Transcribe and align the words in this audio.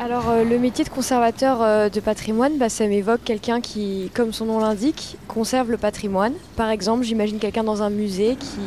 Alors 0.00 0.30
euh, 0.30 0.44
le 0.44 0.58
métier 0.60 0.84
de 0.84 0.90
conservateur 0.90 1.60
euh, 1.60 1.88
de 1.88 1.98
patrimoine, 1.98 2.56
bah, 2.56 2.68
ça 2.68 2.86
m'évoque 2.86 3.24
quelqu'un 3.24 3.60
qui, 3.60 4.12
comme 4.14 4.32
son 4.32 4.46
nom 4.46 4.60
l'indique, 4.60 5.16
conserve 5.26 5.72
le 5.72 5.76
patrimoine. 5.76 6.34
Par 6.54 6.70
exemple, 6.70 7.02
j'imagine 7.02 7.38
quelqu'un 7.38 7.64
dans 7.64 7.82
un 7.82 7.90
musée 7.90 8.36
qui 8.36 8.60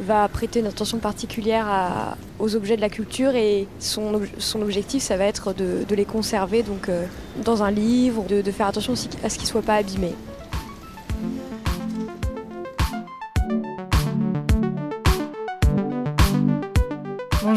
va 0.00 0.28
prêter 0.28 0.60
une 0.60 0.66
attention 0.66 0.98
particulière 0.98 2.16
aux 2.38 2.54
objets 2.54 2.76
de 2.76 2.80
la 2.80 2.90
culture 2.90 3.34
et 3.34 3.66
son, 3.78 4.14
objectif, 4.60 5.02
ça 5.02 5.16
va 5.16 5.24
être 5.24 5.54
de, 5.54 5.94
les 5.94 6.04
conserver 6.04 6.62
donc, 6.62 6.88
euh, 6.88 7.04
dans 7.44 7.62
un 7.62 7.70
livre, 7.70 8.24
de, 8.28 8.42
de 8.42 8.50
faire 8.50 8.66
attention 8.66 8.92
à 8.92 9.28
ce 9.28 9.34
qu'ils 9.36 9.44
ne 9.44 9.50
soient 9.50 9.62
pas 9.62 9.76
abîmés. 9.76 10.14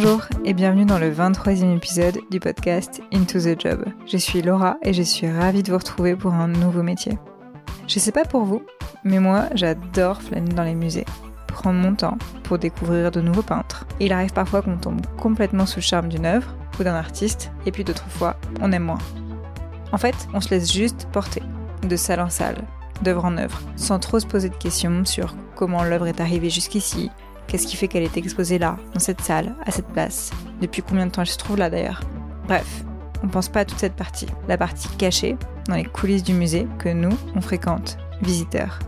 Bonjour 0.04 0.26
et 0.46 0.54
bienvenue 0.54 0.86
dans 0.86 0.98
le 0.98 1.12
23e 1.14 1.76
épisode 1.76 2.22
du 2.32 2.40
podcast 2.40 3.04
Into 3.14 3.40
the 3.40 3.60
Job. 3.60 3.86
Je 4.08 4.18
suis 4.18 4.42
Laura 4.42 4.78
et 4.82 4.94
je 4.94 5.04
suis 5.04 5.30
ravie 5.30 5.62
de 5.62 5.72
vous 5.72 5.78
retrouver 5.78 6.16
pour 6.16 6.34
un 6.34 6.48
nouveau 6.48 6.82
métier. 6.82 7.20
Je 7.88 8.00
sais 8.00 8.12
pas 8.12 8.26
pour 8.26 8.44
vous, 8.44 8.64
mais 9.04 9.20
moi 9.20 9.46
j'adore 9.54 10.24
flâner 10.24 10.54
dans 10.56 10.64
les 10.64 10.74
musées, 10.74 11.06
prendre 11.46 11.80
mon 11.80 11.94
temps 11.94 12.18
pour 12.42 12.58
découvrir 12.58 13.12
de 13.12 13.22
nouveaux 13.22 13.44
peintres. 13.44 13.86
il 14.00 14.12
arrive 14.12 14.34
parfois 14.34 14.64
qu'on 14.64 14.78
tombe 14.78 15.06
complètement 15.20 15.68
sous 15.68 15.78
le 15.78 15.84
charme 15.84 16.10
d'une 16.10 16.26
œuvre 16.26 16.56
ou 16.80 16.84
d'un 16.84 16.96
artiste, 16.96 17.52
et 17.68 17.72
puis 17.72 17.84
d'autres 17.84 18.10
fois 18.10 18.38
on 18.60 18.72
aime 18.72 18.86
moins. 18.86 18.98
En 19.92 20.00
fait, 20.00 20.16
on 20.34 20.42
se 20.42 20.50
laisse 20.50 20.74
juste 20.74 21.10
porter, 21.12 21.44
de 21.88 21.96
salle 21.96 22.22
en 22.22 22.30
salle, 22.32 22.64
d'œuvre 23.04 23.26
en 23.26 23.38
œuvre, 23.38 23.62
sans 23.76 24.00
trop 24.00 24.20
se 24.20 24.26
poser 24.26 24.50
de 24.50 24.56
questions 24.56 25.06
sur 25.06 25.36
comment 25.56 25.84
l'œuvre 25.84 26.08
est 26.08 26.22
arrivée 26.22 26.50
jusqu'ici, 26.50 27.12
Qu'est-ce 27.48 27.68
qui 27.68 27.76
fait 27.76 27.88
qu'elle 27.88 28.04
est 28.04 28.18
exposée 28.18 28.60
là, 28.60 28.78
dans 28.94 29.00
cette 29.00 29.22
salle, 29.22 29.56
à 29.66 29.72
cette 29.72 29.88
place? 29.88 30.32
Depuis 30.62 30.82
combien 30.82 31.06
de 31.06 31.12
temps 31.12 31.22
elle 31.22 31.28
se 31.28 31.38
trouve 31.38 31.58
là 31.58 31.70
d'ailleurs? 31.70 32.02
Bref, 32.48 32.84
on 33.24 33.28
pense 33.28 33.50
pas 33.50 33.62
à 33.62 33.66
toute 33.66 33.80
cette 33.80 33.96
partie, 33.96 34.28
la 34.48 34.58
partie 34.58 34.88
cachée, 34.98 35.38
dans 35.68 35.76
les 35.76 35.86
coulisses 35.86 36.24
du 36.24 36.34
musée, 36.34 36.68
que 36.80 36.90
nous, 36.90 37.16
on 37.36 37.42
fréquente, 37.42 37.98
visiteurs. 38.22 38.80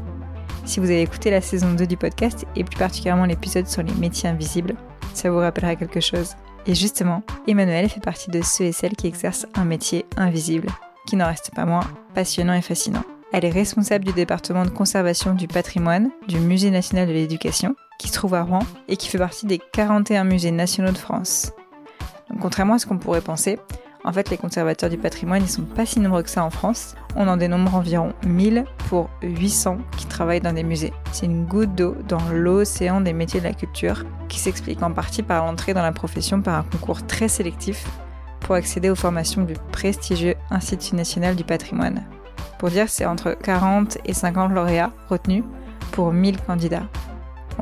Si 0.65 0.79
vous 0.79 0.85
avez 0.85 1.01
écouté 1.01 1.29
la 1.29 1.41
saison 1.41 1.73
2 1.73 1.85
du 1.85 1.97
podcast, 1.97 2.45
et 2.55 2.63
plus 2.63 2.77
particulièrement 2.77 3.25
l'épisode 3.25 3.67
sur 3.67 3.83
les 3.83 3.93
métiers 3.95 4.29
invisibles, 4.29 4.75
ça 5.13 5.29
vous 5.29 5.39
rappellera 5.39 5.75
quelque 5.75 5.99
chose. 5.99 6.35
Et 6.65 6.73
justement, 6.73 7.21
Emmanuel 7.47 7.89
fait 7.89 7.99
partie 7.99 8.31
de 8.31 8.41
ceux 8.41 8.65
et 8.65 8.71
celles 8.71 8.95
qui 8.95 9.07
exercent 9.07 9.45
un 9.55 9.65
métier 9.65 10.05
invisible, 10.15 10.69
qui 11.05 11.17
n'en 11.17 11.27
reste 11.27 11.51
pas 11.53 11.65
moins 11.65 11.83
passionnant 12.13 12.53
et 12.53 12.61
fascinant. 12.61 13.03
Elle 13.33 13.45
est 13.45 13.49
responsable 13.49 14.05
du 14.05 14.13
département 14.13 14.63
de 14.63 14.69
conservation 14.69 15.33
du 15.33 15.47
patrimoine 15.47 16.09
du 16.27 16.39
Musée 16.39 16.71
national 16.71 17.07
de 17.07 17.13
l'éducation, 17.13 17.75
qui 18.03 18.09
se 18.09 18.13
trouve 18.15 18.33
à 18.33 18.43
Rouen 18.43 18.59
et 18.89 18.97
qui 18.97 19.07
fait 19.07 19.17
partie 19.17 19.45
des 19.45 19.61
41 19.71 20.25
musées 20.25 20.51
nationaux 20.51 20.91
de 20.91 20.97
France. 20.97 21.53
Contrairement 22.41 22.73
à 22.73 22.79
ce 22.79 22.85
qu'on 22.85 22.97
pourrait 22.97 23.21
penser, 23.21 23.57
en 24.03 24.11
fait, 24.11 24.29
les 24.29 24.37
conservateurs 24.37 24.89
du 24.89 24.97
patrimoine, 24.97 25.41
ils 25.41 25.49
sont 25.49 25.61
pas 25.61 25.85
si 25.85 26.01
nombreux 26.01 26.23
que 26.23 26.29
ça 26.29 26.43
en 26.43 26.49
France. 26.49 26.95
On 27.15 27.29
en 27.29 27.37
dénombre 27.37 27.73
environ 27.75 28.11
1000 28.25 28.65
pour 28.89 29.09
800 29.21 29.77
qui 29.97 30.05
travaillent 30.05 30.41
dans 30.41 30.51
des 30.51 30.63
musées. 30.63 30.91
C'est 31.13 31.27
une 31.27 31.45
goutte 31.45 31.75
d'eau 31.75 31.95
dans 32.09 32.19
l'océan 32.33 32.99
des 32.99 33.13
métiers 33.13 33.39
de 33.39 33.45
la 33.45 33.53
culture 33.53 34.03
qui 34.27 34.37
s'explique 34.37 34.83
en 34.83 34.91
partie 34.91 35.23
par 35.23 35.45
l'entrée 35.45 35.73
dans 35.73 35.81
la 35.81 35.93
profession 35.93 36.41
par 36.41 36.55
un 36.59 36.63
concours 36.63 37.07
très 37.07 37.29
sélectif 37.29 37.87
pour 38.41 38.55
accéder 38.55 38.89
aux 38.89 38.95
formations 38.95 39.43
du 39.43 39.53
prestigieux 39.71 40.35
Institut 40.51 40.97
national 40.97 41.37
du 41.37 41.45
patrimoine. 41.45 42.03
Pour 42.59 42.69
dire, 42.69 42.89
c'est 42.89 43.05
entre 43.05 43.31
40 43.41 43.99
et 44.03 44.13
50 44.13 44.51
lauréats 44.51 44.91
retenus 45.07 45.45
pour 45.93 46.11
1000 46.11 46.41
candidats. 46.41 46.89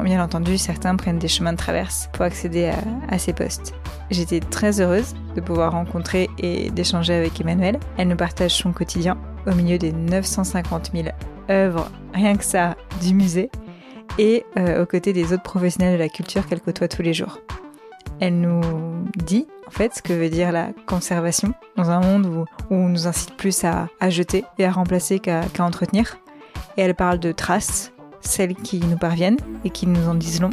Bien 0.04 0.24
entendu, 0.24 0.58
certains 0.58 0.96
prennent 0.96 1.20
des 1.20 1.28
chemins 1.28 1.54
de 1.54 1.58
traverse 1.58 2.10
pour 2.14 2.24
accéder 2.24 2.72
à, 3.10 3.18
ces 3.18 3.34
postes. 3.34 3.74
J'étais 4.10 4.40
très 4.40 4.82
heureuse 4.82 5.14
de 5.36 5.42
pouvoir 5.42 5.74
rencontrer 5.74 6.30
et 6.38 6.70
d'échanger 6.72 7.14
avec 7.14 7.40
Emmanuelle. 7.40 7.80
Elle 7.98 8.08
nous 8.08 8.16
partage 8.16 8.52
son 8.52 8.72
quotidien 8.72 9.18
au 9.46 9.54
milieu 9.54 9.78
des 9.78 9.92
950 9.92 10.92
000 10.94 11.08
œuvres, 11.50 11.90
rien 12.14 12.36
que 12.36 12.44
ça, 12.44 12.76
du 13.02 13.14
musée, 13.14 13.50
et 14.18 14.46
euh, 14.58 14.84
aux 14.84 14.86
côtés 14.86 15.14
des 15.14 15.34
autres 15.34 15.44
professionnels 15.44 15.94
de 15.94 16.04
la 16.04 16.10
culture 16.10 16.46
qu'elle 16.48 16.62
côtoie 16.62 16.88
tous 16.88 17.02
les 17.02 17.14
jours. 17.14 17.40
Elle 18.20 18.40
nous 18.40 18.62
dit 19.16 19.48
en 19.68 19.72
fait 19.72 19.96
ce 19.96 20.02
que 20.02 20.14
veut 20.14 20.30
dire 20.30 20.52
la 20.52 20.70
conservation 20.86 21.54
dans 21.76 21.90
un 21.90 22.02
monde 22.02 22.26
où, 22.26 22.46
on 22.70 22.90
nous 22.90 23.08
incite 23.08 23.36
plus 23.36 23.64
à, 23.64 23.88
jeter 24.10 24.46
et 24.58 24.66
à 24.66 24.72
remplacer 24.72 25.20
qu'à 25.20 25.44
entretenir. 25.60 26.18
Et 26.78 26.82
elle 26.82 26.96
parle 26.96 27.20
de 27.20 27.32
traces, 27.32 27.92
celles 28.22 28.56
qui 28.56 28.80
nous 28.80 28.98
parviennent 28.98 29.38
et 29.64 29.70
qui 29.70 29.88
nous 29.88 30.08
en 30.08 30.16
disent 30.16 30.42
long, 30.42 30.52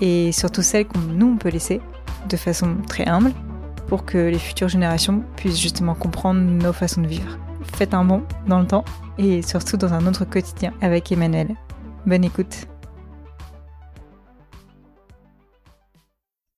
et 0.00 0.32
surtout 0.32 0.62
celles 0.62 0.86
qu'on 0.86 1.00
nous 1.00 1.26
on 1.26 1.36
peut 1.36 1.50
laisser 1.50 1.80
de 2.28 2.36
façon 2.36 2.76
très 2.88 3.06
humble 3.06 3.32
pour 3.86 4.04
que 4.04 4.18
les 4.18 4.38
futures 4.38 4.68
générations 4.68 5.22
puissent 5.36 5.60
justement 5.60 5.94
comprendre 5.94 6.40
nos 6.40 6.72
façons 6.72 7.02
de 7.02 7.06
vivre. 7.06 7.38
Faites 7.76 7.94
un 7.94 8.04
bond 8.04 8.24
dans 8.46 8.60
le 8.60 8.66
temps 8.66 8.84
et 9.18 9.42
surtout 9.42 9.76
dans 9.76 9.92
un 9.92 10.06
autre 10.06 10.24
quotidien 10.24 10.72
avec 10.80 11.12
Emmanuel. 11.12 11.54
Bonne 12.06 12.24
écoute. 12.24 12.66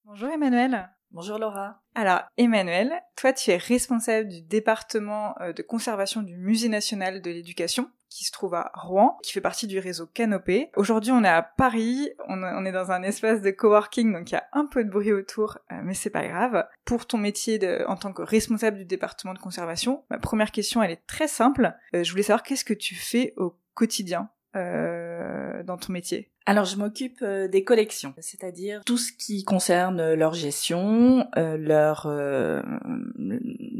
Bonjour 0.05 0.31
Emmanuel. 0.31 0.89
Bonjour 1.11 1.39
Laura. 1.39 1.81
Alors 1.95 2.23
Emmanuel, 2.37 2.93
toi 3.17 3.33
tu 3.33 3.51
es 3.51 3.57
responsable 3.57 4.29
du 4.29 4.43
département 4.43 5.35
euh, 5.41 5.53
de 5.53 5.63
conservation 5.63 6.23
du 6.23 6.37
Musée 6.37 6.69
national 6.69 7.23
de 7.23 7.31
l'éducation 7.31 7.91
qui 8.17 8.25
se 8.25 8.33
trouve 8.33 8.55
à 8.55 8.73
Rouen, 8.75 9.19
qui 9.23 9.33
fait 9.33 9.43
partie 9.43 9.67
du 9.67 9.79
réseau 9.79 10.07
Canopé. 10.07 10.71
Aujourd'hui 10.75 11.13
on 11.13 11.23
est 11.23 11.29
à 11.29 11.43
Paris, 11.43 12.09
on, 12.29 12.65
est 12.65 12.73
dans 12.73 12.91
un 12.91 13.03
espace 13.03 13.43
de 13.43 13.51
coworking 13.51 14.11
donc 14.13 14.31
il 14.31 14.35
y 14.35 14.39
a 14.39 14.47
un 14.55 14.65
peu 14.65 14.85
de 14.85 14.91
bruit 14.91 15.13
autour, 15.13 15.59
euh, 15.71 15.77
mais 15.85 15.93
c'est 15.93 16.09
pas 16.09 16.27
grave. 16.27 16.67
Pour 16.87 17.07
ton 17.07 17.19
métier 17.19 17.61
en 17.87 17.97
tant 17.97 18.15
que 18.15 18.23
responsable 18.23 18.79
du 18.79 18.85
département 18.87 19.35
de 19.35 19.39
conservation, 19.39 20.05
ma 20.11 20.19
première 20.19 20.51
question 20.51 20.83
elle 20.83 20.93
est 20.93 21.07
très 21.07 21.29
simple. 21.29 21.75
Euh, 21.95 22.05
je 22.05 22.11
voulais 22.11 22.23
savoir 22.23 22.43
qu'est-ce 22.43 22.65
que 22.65 22.75
tu 22.75 22.95
fais 22.95 23.35
au 23.37 23.59
quotidien 23.75 24.31
dans 24.55 25.77
ton 25.77 25.93
métier? 25.93 26.33
Alors 26.49 26.65
je 26.65 26.77
m'occupe 26.77 27.19
euh, 27.23 27.49
des 27.49 27.65
collections, 27.65 28.15
c'est-à-dire 28.21 28.81
tout 28.87 28.99
ce 28.99 29.11
qui 29.13 29.43
concerne 29.43 30.15
leur 30.15 30.33
gestion, 30.33 31.27
euh, 31.37 31.57
leur 31.57 32.07
euh, 32.07 32.63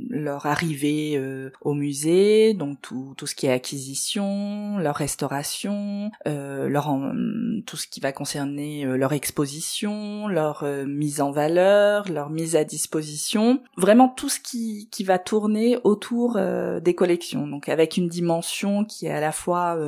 leur 0.09 0.47
arrivée 0.47 1.17
euh, 1.17 1.51
au 1.61 1.75
musée, 1.75 2.55
donc 2.55 2.81
tout, 2.81 3.15
tout 3.17 3.27
ce 3.27 3.35
qui 3.35 3.47
est 3.47 3.53
acquisition, 3.53 4.79
leur 4.79 4.97
restauration, 4.97 6.11
euh, 6.27 6.69
leur 6.69 6.87
tout 7.67 7.77
ce 7.77 7.87
qui 7.87 8.01
va 8.01 8.13
concerner 8.13 8.85
euh, 8.85 8.97
leur 8.97 9.13
exposition, 9.13 10.29
leur 10.29 10.65
mise 10.87 11.21
en 11.21 11.31
valeur, 11.31 12.09
leur 12.11 12.31
mise 12.31 12.57
à 12.57 12.65
disposition, 12.65 13.61
vraiment 13.77 14.09
tout 14.09 14.29
ce 14.29 14.41
qui, 14.41 14.89
qui 14.91 15.05
va 15.05 15.19
tourner 15.19 15.79
autour 15.85 16.39
des 16.81 16.95
collections, 16.95 17.47
donc 17.47 17.69
avec 17.69 17.97
une 17.97 18.09
dimension 18.09 18.85
qui 18.85 19.07
est 19.07 19.11
à 19.11 19.21
la 19.21 19.33
fois 19.33 19.79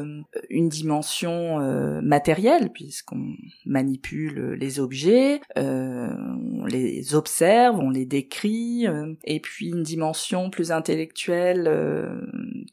une 0.51 0.69
dimension 0.69 1.59
matérielle, 2.03 2.71
puisqu'on 2.73 3.35
manipule 3.67 4.53
les 4.53 4.81
objets, 4.81 5.41
on 5.57 6.65
les 6.67 7.15
observe, 7.15 7.79
on 7.79 7.91
les 7.91 8.07
décrit, 8.07 8.87
et 9.25 9.41
puis 9.41 9.69
une 9.69 9.83
dimension 9.83 10.09
plus 10.51 10.73
intellectuelle 10.73 11.67
euh, 11.69 12.21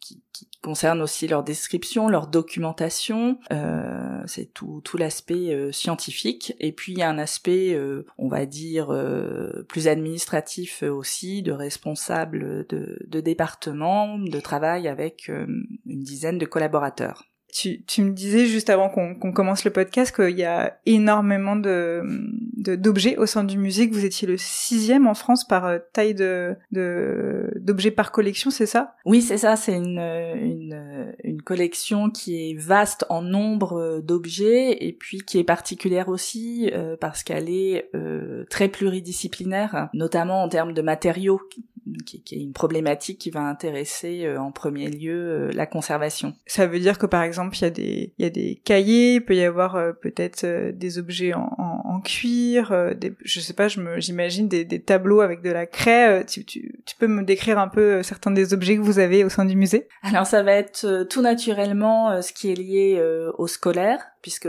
qui, 0.01 0.21
concerne 0.61 1.03
aussi 1.03 1.27
leur 1.27 1.43
description, 1.43 2.09
leur 2.09 2.25
documentation, 2.25 3.37
euh, 3.53 4.23
c'est 4.25 4.51
tout, 4.51 4.81
tout 4.83 4.97
l'aspect 4.97 5.53
euh, 5.53 5.71
scientifique. 5.71 6.55
Et 6.59 6.71
puis 6.71 6.93
il 6.93 6.97
y 6.97 7.03
a 7.03 7.09
un 7.09 7.19
aspect, 7.19 7.79
on 8.17 8.27
va 8.27 8.47
dire, 8.47 8.87
plus 9.69 9.87
administratif 9.87 10.81
aussi, 10.81 11.43
de 11.43 11.51
responsable 11.51 12.65
de, 12.67 12.97
de 13.05 13.21
département, 13.21 14.17
de 14.17 14.39
travail 14.39 14.87
avec 14.87 15.27
une 15.27 16.03
dizaine 16.03 16.39
de 16.39 16.45
collaborateurs. 16.45 17.23
Tu, 17.57 17.83
tu, 17.83 18.01
me 18.01 18.11
disais 18.11 18.47
juste 18.47 18.69
avant 18.69 18.89
qu'on 18.89 19.31
commence 19.31 19.63
le 19.63 19.71
podcast 19.71 20.13
qu'il 20.13 20.37
y 20.37 20.43
a 20.43 20.77
énormément 20.85 21.55
de 21.55 22.03
d'objets 22.75 23.15
au 23.15 23.25
sein 23.25 23.45
du 23.45 23.57
musée, 23.57 23.89
que 23.89 23.93
vous 23.93 24.03
étiez 24.03 24.27
le 24.27 24.35
sixième 24.35 25.07
en 25.07 25.13
France 25.13 25.47
par 25.47 25.65
euh, 25.65 25.77
taille 25.93 26.15
de 26.15 26.57
d'objets 27.55 27.91
par 27.91 28.11
collection, 28.11 28.49
c'est 28.49 28.65
ça? 28.65 28.95
Oui, 29.05 29.21
c'est 29.21 29.37
ça. 29.37 29.55
C'est 29.55 29.73
une, 29.77 29.99
une, 29.99 31.13
une 31.23 31.41
collection 31.41 32.09
qui 32.09 32.49
est 32.49 32.57
vaste 32.57 33.05
en 33.07 33.21
nombre 33.21 34.01
d'objets 34.03 34.85
et 34.85 34.91
puis 34.91 35.19
qui 35.19 35.39
est 35.39 35.45
particulière 35.45 36.09
aussi 36.09 36.69
euh, 36.73 36.97
parce 36.99 37.23
qu'elle 37.23 37.49
est 37.49 37.89
euh, 37.95 38.43
très 38.49 38.67
pluridisciplinaire, 38.67 39.87
notamment 39.93 40.43
en 40.43 40.49
termes 40.49 40.73
de 40.73 40.81
matériaux 40.81 41.39
qui, 42.05 42.21
qui, 42.21 42.35
est 42.35 42.41
une 42.41 42.53
problématique 42.53 43.19
qui 43.19 43.29
va 43.29 43.41
intéresser 43.41 44.25
euh, 44.25 44.39
en 44.39 44.51
premier 44.51 44.89
lieu 44.89 45.13
euh, 45.13 45.51
la 45.53 45.65
conservation. 45.65 46.33
Ça 46.45 46.67
veut 46.67 46.79
dire 46.79 46.97
que 46.97 47.05
par 47.05 47.23
exemple 47.23 47.55
il 47.57 47.61
y 47.61 47.65
a 47.65 47.69
des 47.69 48.13
il 48.17 48.23
y 48.23 48.25
a 48.25 48.29
des 48.29 48.61
cahiers, 48.63 49.15
il 49.15 49.25
peut 49.25 49.35
y 49.35 49.43
avoir 49.43 49.75
euh, 49.75 49.91
peut-être 49.93 50.45
des 50.71 50.97
objets 50.97 51.33
en, 51.33 51.53
en, 51.57 51.81
en 51.85 52.01
cuir, 52.01 52.95
des, 52.95 53.13
je 53.23 53.39
sais 53.39 53.53
pas, 53.53 53.67
je 53.67 53.79
me 53.81 53.99
j'imagine 53.99 54.47
des, 54.47 54.65
des, 54.65 54.81
tableaux 54.81 55.21
avec 55.21 55.41
de 55.41 55.51
la 55.51 55.65
craie. 55.65 56.25
Tu, 56.25 56.45
tu, 56.45 56.79
tu, 56.85 56.95
peux 56.95 57.07
me 57.07 57.23
décrire 57.23 57.59
un 57.59 57.67
peu 57.67 58.03
certains 58.03 58.31
des 58.31 58.53
objets 58.53 58.75
que 58.75 58.81
vous 58.81 58.99
avez 58.99 59.23
au 59.23 59.29
sein 59.29 59.45
du 59.45 59.55
musée? 59.55 59.87
Alors 60.03 60.25
ça 60.25 60.43
va 60.43 60.53
être 60.53 61.07
tout 61.09 61.21
naturellement 61.21 62.21
ce 62.21 62.33
qui 62.33 62.51
est 62.51 62.55
lié 62.55 63.01
au 63.37 63.47
scolaire, 63.47 63.99
puisque 64.21 64.47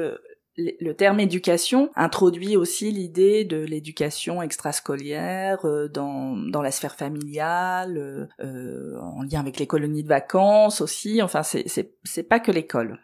le 0.58 0.92
terme 0.92 1.20
éducation 1.20 1.90
introduit 1.96 2.56
aussi 2.56 2.90
l'idée 2.90 3.44
de 3.44 3.58
l'éducation 3.58 4.40
extrascolaire 4.40 5.64
euh, 5.64 5.88
dans, 5.88 6.36
dans 6.36 6.62
la 6.62 6.70
sphère 6.70 6.94
familiale, 6.94 7.98
euh, 7.98 8.26
euh, 8.42 8.98
en 9.00 9.22
lien 9.22 9.40
avec 9.40 9.58
les 9.58 9.66
colonies 9.66 10.02
de 10.02 10.08
vacances 10.08 10.80
aussi. 10.80 11.20
Enfin, 11.20 11.42
c'est 11.42 12.22
pas 12.22 12.40
que 12.40 12.50
l'école, 12.50 13.00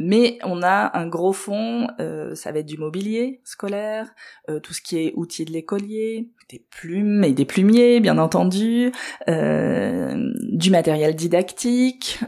mais 0.00 0.38
on 0.44 0.62
a 0.62 0.96
un 0.96 1.06
gros 1.08 1.32
fond. 1.32 1.88
ça 2.34 2.52
va 2.52 2.60
être 2.60 2.66
du 2.66 2.78
mobilier 2.78 3.40
scolaire, 3.44 4.14
tout 4.62 4.72
ce 4.72 4.80
qui 4.80 4.98
est 4.98 5.12
outils 5.16 5.44
de 5.44 5.52
l'écolier, 5.52 6.30
des 6.50 6.64
plumes 6.70 7.24
et 7.24 7.32
des 7.32 7.44
plumiers, 7.44 8.00
bien 8.00 8.18
entendu, 8.18 8.92
du 9.26 10.70
matériel 10.70 11.14
didactique 11.14 12.20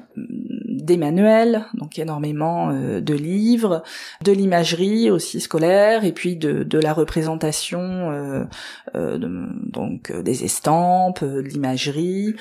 des 0.84 0.96
manuels, 0.96 1.64
donc 1.74 1.98
énormément 1.98 2.70
euh, 2.70 3.00
de 3.00 3.14
livres, 3.14 3.82
de 4.22 4.32
l'imagerie 4.32 5.10
aussi 5.10 5.40
scolaire, 5.40 6.04
et 6.04 6.12
puis 6.12 6.36
de, 6.36 6.62
de 6.62 6.78
la 6.78 6.92
représentation, 6.92 7.80
euh, 7.80 8.44
euh, 8.94 9.18
donc 9.18 10.12
des 10.12 10.44
estampes, 10.44 11.24
de 11.24 11.40
l'imagerie, 11.40 12.36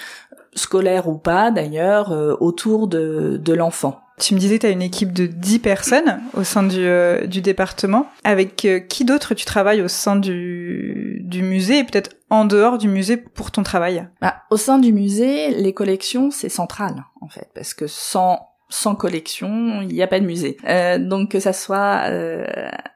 scolaire 0.53 1.07
ou 1.07 1.17
pas 1.17 1.51
d'ailleurs, 1.51 2.11
autour 2.41 2.87
de, 2.87 3.39
de 3.43 3.53
l'enfant. 3.53 4.02
Tu 4.19 4.35
me 4.35 4.39
disais 4.39 4.57
que 4.57 4.61
tu 4.61 4.67
as 4.67 4.71
une 4.71 4.81
équipe 4.81 5.11
de 5.11 5.25
10 5.25 5.59
personnes 5.59 6.21
au 6.33 6.43
sein 6.43 6.63
du, 6.63 6.87
du 7.27 7.41
département. 7.41 8.07
Avec 8.23 8.55
qui 8.87 9.05
d'autre 9.05 9.33
tu 9.33 9.45
travailles 9.45 9.81
au 9.81 9.87
sein 9.87 10.15
du, 10.15 11.21
du 11.23 11.41
musée 11.41 11.79
et 11.79 11.83
peut-être 11.83 12.11
en 12.29 12.45
dehors 12.45 12.77
du 12.77 12.87
musée 12.87 13.17
pour 13.17 13.51
ton 13.51 13.63
travail? 13.63 14.07
Bah, 14.21 14.35
Au 14.49 14.57
sein 14.57 14.79
du 14.79 14.93
musée, 14.93 15.51
les 15.51 15.73
collections, 15.73 16.31
c'est 16.31 16.49
central 16.49 17.05
en 17.21 17.27
fait, 17.29 17.49
parce 17.55 17.73
que 17.73 17.87
sans 17.87 18.52
sans 18.73 18.95
collection, 18.95 19.81
il 19.83 19.89
n'y 19.89 20.01
a 20.01 20.07
pas 20.07 20.19
de 20.19 20.25
musée. 20.25 20.57
Euh, 20.67 20.97
donc 20.97 21.29
que 21.29 21.39
ça 21.39 21.53
soit 21.53 22.09
euh, 22.09 22.43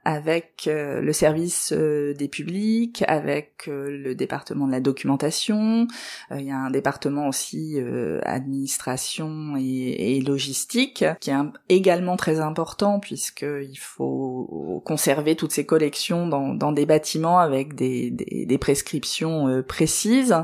avec 0.08 0.68
euh, 0.68 1.02
le 1.02 1.12
service 1.12 1.74
euh, 1.76 2.14
des 2.14 2.30
publics, 2.30 3.04
avec 3.10 3.66
euh, 3.68 3.90
le 3.92 4.16
département 4.16 4.66
de 4.66 4.72
la 4.72 4.80
documentation, 4.80 5.86
il 6.32 6.46
y 6.46 6.52
a 6.52 6.56
un 6.56 6.72
département 6.72 7.28
aussi 7.28 7.78
administration 8.24 9.56
et, 9.58 10.18
et, 10.18 10.22
logistique 10.22 11.04
qui 11.20 11.30
est 11.30 11.36
également 11.70 12.16
très 12.16 12.40
important 12.40 13.00
puisqu'il 13.00 13.78
faut 13.78 14.82
conserver 14.86 15.36
toutes 15.36 15.52
ces 15.52 15.66
collections 15.66 16.28
dans, 16.28 16.54
dans 16.54 16.72
des 16.72 16.86
bâtiments 16.86 17.40
avec 17.40 17.76
des, 17.76 18.12
des, 18.12 18.46
des 18.46 18.58
prescriptions 18.58 19.64
précises. 19.68 20.36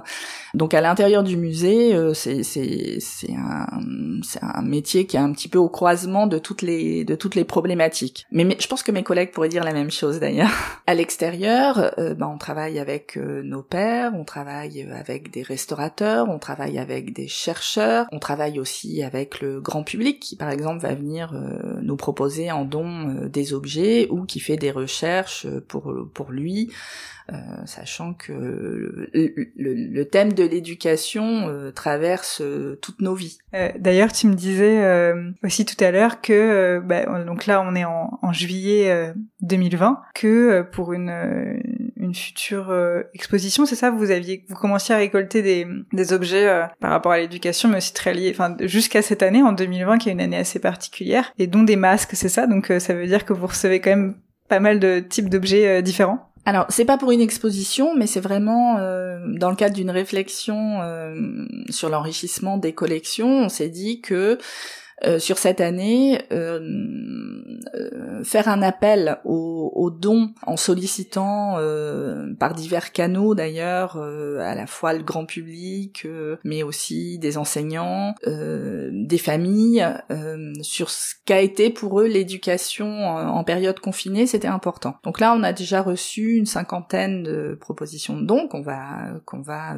Donc 0.54 0.74
à 0.74 0.82
l'intérieur 0.82 1.24
du 1.24 1.38
musée, 1.38 1.96
c'est 2.14 3.34
un, 3.36 3.68
un 4.42 4.62
métier 4.62 5.06
qui 5.06 5.18
est 5.18 5.22
un 5.24 5.32
petit 5.32 5.48
peu 5.48 5.58
au 5.58 5.70
croisement 5.70 6.28
de 6.28 6.38
toutes 6.38 6.62
les 6.62 7.04
de 7.06 7.16
toutes 7.16 7.36
les 7.36 7.44
problématiques. 7.44 8.26
Mais, 8.32 8.58
je 8.60 8.68
pense 8.68 8.84
que 8.84 8.92
mes 8.92 9.04
collègues 9.04 9.32
pourraient 9.32 9.50
dire 9.50 9.64
la 9.64 9.74
même 9.74 9.92
chose 9.92 10.20
d'ailleurs. 10.20 10.52
À 10.86 10.96
l'extérieur, 10.96 11.94
euh, 11.98 12.14
ben, 12.14 12.28
on 12.28 12.38
travaille 12.38 12.78
avec 12.78 13.18
euh, 13.18 13.42
nos 13.42 13.64
pères, 13.64 14.12
on 14.16 14.26
travaille 14.26 14.86
avec 14.92 15.32
des 15.32 15.42
restaurateurs, 15.42 16.28
on 16.30 16.40
travaille 16.40 16.78
avec 16.78 17.14
des 17.14 17.28
chercheurs, 17.28 18.06
on 18.12 18.20
travaille 18.20 18.60
aussi 18.60 19.02
avec 19.02 19.40
le 19.40 19.62
grand 19.62 19.84
public 19.84 20.20
qui 20.20 20.36
par 20.36 20.50
exemple 20.50 20.82
va 20.82 20.94
venir 20.94 21.34
euh, 21.34 21.80
nous 21.82 21.96
proposer 21.96 22.52
en 22.52 22.66
don 22.66 23.28
des 23.32 23.54
objets 23.54 24.08
ou 24.10 24.26
qui 24.26 24.42
fait 24.42 24.58
des 24.58 24.72
recherches 24.72 25.48
pour 25.68 25.94
pour 26.14 26.32
lui 26.32 26.70
sachant 27.66 28.14
que 28.14 28.34
le, 28.34 29.52
le, 29.56 30.06
thème 30.06 30.34
de 30.34 30.44
l'éducation 30.44 31.48
euh, 31.48 31.72
traverse 31.72 32.42
euh, 32.42 32.78
toutes 32.82 33.02
nos 33.02 33.16
vies. 33.16 33.38
D'ailleurs, 33.78 34.12
tu 34.12 34.28
me 34.28 34.34
disais 34.34 34.84
aussi 35.44 35.66
tout 35.66 35.82
à 35.84 35.92
l'heure 35.92 36.22
que, 36.22 36.82
bah, 36.84 37.24
donc 37.24 37.46
là, 37.46 37.62
on 37.62 37.76
est 37.76 37.86
en, 37.86 38.20
en 38.22 38.34
juillet 38.34 39.14
2020, 39.42 40.02
que 40.16 40.64
pour 40.72 40.94
une 40.94 41.62
une 41.96 42.16
future 42.16 42.76
exposition, 43.14 43.66
c'est 43.66 43.76
ça? 43.76 43.90
Vous 43.90 44.12
aviez, 44.12 44.44
vous 44.50 44.56
commenciez 44.56 44.94
à 44.94 44.98
récolter 44.98 45.42
des, 45.42 45.68
des 45.94 46.14
objets 46.14 46.68
par 46.80 46.92
rapport 46.92 47.12
à 47.12 47.20
l'éducation, 47.20 47.70
mais 47.70 47.78
aussi 47.78 47.94
très 47.94 48.14
liés, 48.14 48.32
enfin 48.34 48.58
jusqu'à 48.62 49.02
cette 49.02 49.24
année, 49.24 49.42
en 49.44 49.54
2020, 49.54 50.00
qui 50.00 50.10
est 50.10 50.14
une 50.14 50.22
année 50.22 50.38
assez 50.38 50.60
particulière, 50.60 51.32
et 51.38 51.48
dont 51.48 51.64
des 51.64 51.76
masques, 51.76 52.12
c'est 52.14 52.30
ça? 52.30 52.48
Donc 52.48 52.72
ça 52.80 52.94
veut 52.94 53.08
dire 53.08 53.24
que 53.24 53.34
vous 53.34 53.48
recevez 53.48 53.80
quand 53.80 53.92
même 53.92 54.16
pas 54.50 54.60
mal 54.60 54.80
de 54.80 55.00
types 55.00 55.30
d'objets 55.30 55.82
différents. 55.82 56.33
Alors, 56.46 56.66
c'est 56.70 56.86
pas 56.86 56.98
pour 56.98 57.12
une 57.12 57.22
exposition, 57.22 57.96
mais 57.96 58.06
c'est 58.06 58.20
vraiment 58.20 58.78
euh, 58.78 59.18
dans 59.28 59.50
le 59.50 59.56
cadre 59.56 59.76
d'une 59.76 59.92
réflexion 59.92 60.82
euh, 60.82 61.46
sur 61.70 61.90
l'enrichissement 61.90 62.58
des 62.58 62.74
collections. 62.74 63.46
On 63.46 63.50
s'est 63.50 63.70
dit 63.70 64.02
que 64.02 64.38
euh, 65.06 65.20
sur 65.20 65.38
cette 65.38 65.60
année, 65.60 66.22
euh, 66.32 66.62
euh, 67.76 68.24
faire 68.24 68.48
un 68.48 68.62
appel 68.62 69.18
aux, 69.26 69.90
dons 69.92 70.32
en 70.48 70.56
sollicitant 70.56 71.58
par 72.40 72.54
divers 72.54 72.92
canaux 72.92 73.36
d'ailleurs, 73.36 73.98
à 73.98 74.56
la 74.56 74.66
fois 74.66 74.94
le 74.94 75.04
grand 75.04 75.26
public, 75.26 76.08
mais 76.44 76.64
aussi 76.64 77.20
des 77.20 77.38
enseignants, 77.38 78.16
des 78.26 79.18
familles, 79.18 79.86
sur 80.62 80.90
ce 80.90 81.16
qu'a 81.26 81.42
été 81.42 81.70
pour 81.70 82.00
eux 82.00 82.08
l'éducation 82.08 83.08
en, 83.08 83.44
période 83.44 83.80
confinée, 83.80 84.26
c'était 84.26 84.48
important. 84.48 84.96
Donc 85.04 85.20
là, 85.20 85.36
on 85.38 85.44
a 85.44 85.54
déjà 85.54 85.82
reçu 85.82 86.36
une 86.36 86.46
cinquantaine 86.46 87.24
de 87.24 87.58
propositions 87.60 88.18
de 88.18 88.26
dons 88.26 88.48
qu'on 88.48 88.62
va 88.62 89.20
qu'on 89.26 89.42
va 89.42 89.76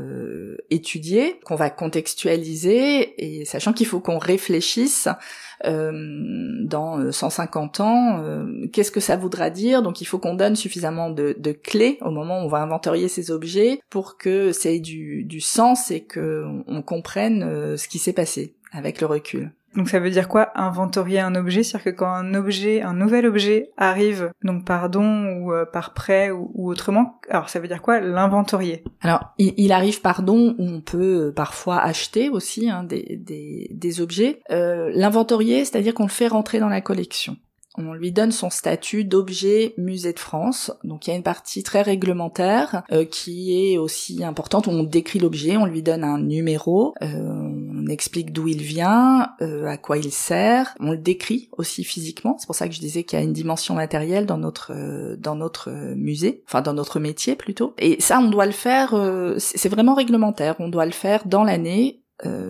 étudier, 0.70 1.40
qu'on 1.46 1.56
va 1.56 1.70
contextualiser, 1.70 3.24
et 3.24 3.46
sachant 3.46 3.74
qu'il 3.74 3.88
faut 3.88 4.00
qu'on 4.00 4.20
réfléchisse 4.20 5.08
euh, 5.08 5.15
dans 5.64 7.12
150 7.12 7.80
euh, 7.80 7.84
ans, 7.84 8.20
euh, 8.22 8.68
qu'est-ce 8.72 8.92
que 8.92 9.00
ça 9.00 9.16
voudra 9.18 9.50
dire? 9.50 9.82
Donc 9.82 10.02
il 10.02 10.06
faut 10.06 10.20
qu'on 10.20 10.34
donne 10.36 10.56
suffisamment 10.56 11.10
de, 11.10 11.36
de, 11.38 11.52
clés 11.52 11.98
au 12.02 12.12
moment 12.12 12.42
où 12.42 12.46
on 12.46 12.48
va 12.48 12.60
inventorier 12.60 13.08
ces 13.08 13.32
objets 13.32 13.80
pour 13.90 14.18
que 14.18 14.52
ça 14.52 14.70
ait 14.70 14.80
du, 14.80 15.24
du 15.24 15.40
sens 15.40 15.92
et 15.92 16.02
que 16.02 16.46
on 16.68 16.82
comprenne 16.82 17.78
ce 17.78 17.88
qui 17.88 18.00
s'est 18.00 18.14
passé 18.14 18.56
avec 18.72 19.02
le 19.02 19.08
recul. 19.08 19.52
Donc 19.76 19.90
ça 19.90 20.00
veut 20.00 20.10
dire 20.10 20.28
quoi? 20.28 20.52
Inventorier 20.56 21.20
un 21.20 21.36
objet 21.36 21.64
C'est-à-dire 21.64 21.92
que 21.92 21.98
quand 21.98 22.12
un 22.12 22.34
objet, 22.34 22.82
un 22.82 22.94
nouvel 22.94 23.26
objet 23.26 23.72
arrive, 23.78 24.32
donc 24.44 24.66
par 24.66 24.90
don 24.90 25.28
ou 25.38 25.54
euh, 25.54 25.66
par 25.66 25.94
prêt 25.94 26.32
ou, 26.32 26.70
autrement, 26.70 27.20
alors 27.30 27.50
ça 27.50 27.60
veut 27.60 27.68
dire 27.68 27.82
quoi? 27.82 28.00
L'inventorier. 28.00 28.84
Alors 29.02 29.34
il, 29.38 29.72
arrive 29.72 30.02
par 30.02 30.22
don 30.22 30.56
on 30.58 30.82
peut 30.82 31.28
euh, 31.28 31.32
parfois 31.32 31.80
acheter 31.80 32.30
aussi 32.30 32.70
hein, 32.70 32.84
des, 32.84 34.02
objets. 34.02 34.42
Euh, 34.52 34.92
l'inventorier, 34.94 35.64
c'est-à-dire 35.64 35.94
qu'on 35.94 36.04
le 36.04 36.10
fait 36.10 36.28
rentrer 36.28 36.60
dans 36.60 36.70
la 36.70 36.82
collection 36.82 37.38
on 37.78 37.94
lui 37.94 38.12
donne 38.12 38.32
son 38.32 38.50
statut 38.50 39.04
d'objet 39.04 39.74
musée 39.78 40.14
de 40.14 40.20
France. 40.20 40.72
Donc 40.84 41.08
il 41.08 41.12
y 41.12 41.14
a 41.14 41.16
une 41.16 41.24
partie 41.24 41.64
très 41.64 41.82
réglementaire 41.82 42.84
euh, 42.92 43.06
qui 43.06 43.72
est 43.72 43.78
aussi 43.78 44.24
importante. 44.24 44.68
On 44.68 44.84
décrit 44.84 45.20
l'objet, 45.20 45.58
on 45.58 45.66
lui 45.66 45.82
donne 45.82 46.04
un 46.04 46.20
numéro, 46.20 46.94
euh, 47.02 47.08
on 47.08 47.88
explique 47.88 48.32
d'où 48.32 48.48
il 48.48 48.62
vient, 48.62 49.32
euh, 49.42 49.66
à 49.66 49.78
quoi 49.78 49.98
il 49.98 50.12
sert. 50.12 50.76
On 50.80 50.92
le 50.92 50.98
décrit 50.98 51.50
aussi 51.58 51.84
physiquement. 51.84 52.38
C'est 52.40 52.48
pour 52.48 52.56
ça 52.56 52.68
que 52.68 52.74
je 52.74 52.80
disais 52.80 53.04
qu'il 53.04 53.20
y 53.20 53.22
a 53.22 53.26
une 53.26 53.34
dimension 53.34 53.76
matérielle 53.76 54.26
dans 54.26 54.38
notre 54.38 54.74
dans 55.18 55.36
notre 55.36 55.72
musée, 55.96 56.44
enfin 56.48 56.62
dans 56.62 56.74
notre 56.74 57.00
métier 57.00 57.36
plutôt. 57.36 57.74
Et 57.78 58.02
ça, 58.02 58.20
on 58.20 58.30
doit 58.30 58.46
le 58.46 58.52
faire. 58.52 58.94
c'est 59.38 59.70
vraiment 59.70 59.96
réglementaire. 59.96 60.56
On 60.60 60.70
doit 60.70 60.86
le 60.86 60.92
faire 60.92 61.26
dans 61.26 61.44
l'année. 61.44 62.02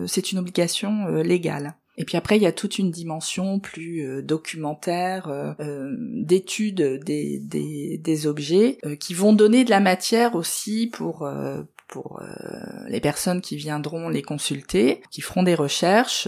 c'est 0.06 0.32
une 0.32 0.38
obligation 0.38 1.06
légale. 1.08 1.74
Et 1.98 2.04
puis 2.04 2.16
après, 2.16 2.36
il 2.36 2.42
y 2.42 2.46
a 2.46 2.52
toute 2.52 2.78
une 2.78 2.90
dimension 2.90 3.58
plus 3.58 4.00
euh, 4.00 4.22
documentaire, 4.22 5.28
euh, 5.28 5.52
euh 5.60 5.94
d'étude 5.98 7.00
des, 7.04 7.38
des, 7.40 7.98
des, 8.02 8.26
objets, 8.26 8.78
euh, 8.84 8.96
qui 8.96 9.14
vont 9.14 9.32
donner 9.32 9.64
de 9.64 9.70
la 9.70 9.80
matière 9.80 10.34
aussi 10.34 10.88
pour 10.92 11.28
pour 11.88 12.20
les 12.88 13.00
personnes 13.00 13.40
qui 13.40 13.56
viendront 13.56 14.08
les 14.08 14.22
consulter, 14.22 15.02
qui 15.12 15.20
feront 15.20 15.44
des 15.44 15.54
recherches 15.54 16.26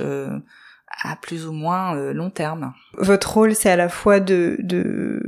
à 1.03 1.17
plus 1.17 1.47
ou 1.49 1.53
moins 1.53 2.13
long 2.13 2.31
terme. 2.31 2.73
Votre 2.97 3.35
rôle, 3.35 3.57
c'est 3.57 3.69
à 3.69 3.75
la 3.75 3.89
fois 3.89 4.21
de, 4.21 4.57
de 4.61 5.21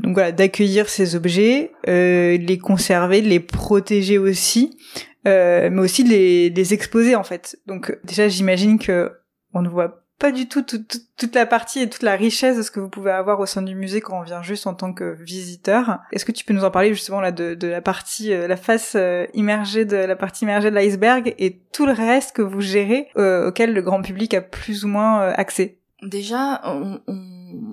donc 0.00 0.14
voilà 0.14 0.32
d'accueillir 0.32 0.88
ces 0.88 1.14
objets, 1.14 1.70
les 1.86 2.58
conserver, 2.60 3.20
les 3.20 3.38
protéger 3.38 4.18
aussi, 4.18 4.76
mais 5.24 5.78
aussi 5.78 6.02
les, 6.02 6.50
les 6.50 6.74
exposer 6.74 7.14
en 7.14 7.24
fait. 7.24 7.56
Donc 7.68 7.96
déjà, 8.02 8.26
j'imagine 8.26 8.76
que 8.80 9.12
on 9.54 9.62
ne 9.62 9.68
voit 9.68 10.04
pas 10.20 10.32
du 10.32 10.48
tout 10.48 10.62
toute, 10.62 11.34
la 11.34 11.46
partie 11.46 11.80
et 11.80 11.88
toute 11.88 12.02
la 12.02 12.14
richesse 12.14 12.58
de 12.58 12.62
ce 12.62 12.70
que 12.70 12.78
vous 12.78 12.90
pouvez 12.90 13.10
avoir 13.10 13.40
au 13.40 13.46
sein 13.46 13.62
du 13.62 13.74
musée 13.74 14.02
quand 14.02 14.20
on 14.20 14.22
vient 14.22 14.42
juste 14.42 14.66
en 14.66 14.74
tant 14.74 14.92
que 14.92 15.16
visiteur. 15.18 15.98
Est-ce 16.12 16.26
que 16.26 16.32
tu 16.32 16.44
peux 16.44 16.52
nous 16.52 16.64
en 16.64 16.70
parler 16.70 16.92
justement 16.92 17.22
là 17.22 17.32
de, 17.32 17.66
la 17.66 17.80
partie, 17.80 18.32
euh, 18.32 18.46
la 18.46 18.58
face 18.58 18.92
euh, 18.96 19.24
immergée 19.32 19.86
de 19.86 19.96
la 19.96 20.16
partie 20.16 20.44
immergée 20.44 20.70
de 20.70 20.74
l'iceberg 20.74 21.34
et 21.38 21.58
tout 21.72 21.86
le 21.86 21.92
reste 21.92 22.36
que 22.36 22.42
vous 22.42 22.60
gérez 22.60 23.08
euh, 23.16 23.48
auquel 23.48 23.72
le 23.72 23.80
grand 23.80 24.02
public 24.02 24.34
a 24.34 24.42
plus 24.42 24.84
ou 24.84 24.88
moins 24.88 25.20
accès? 25.30 25.78
Déjà, 26.02 26.60
on, 26.64 27.00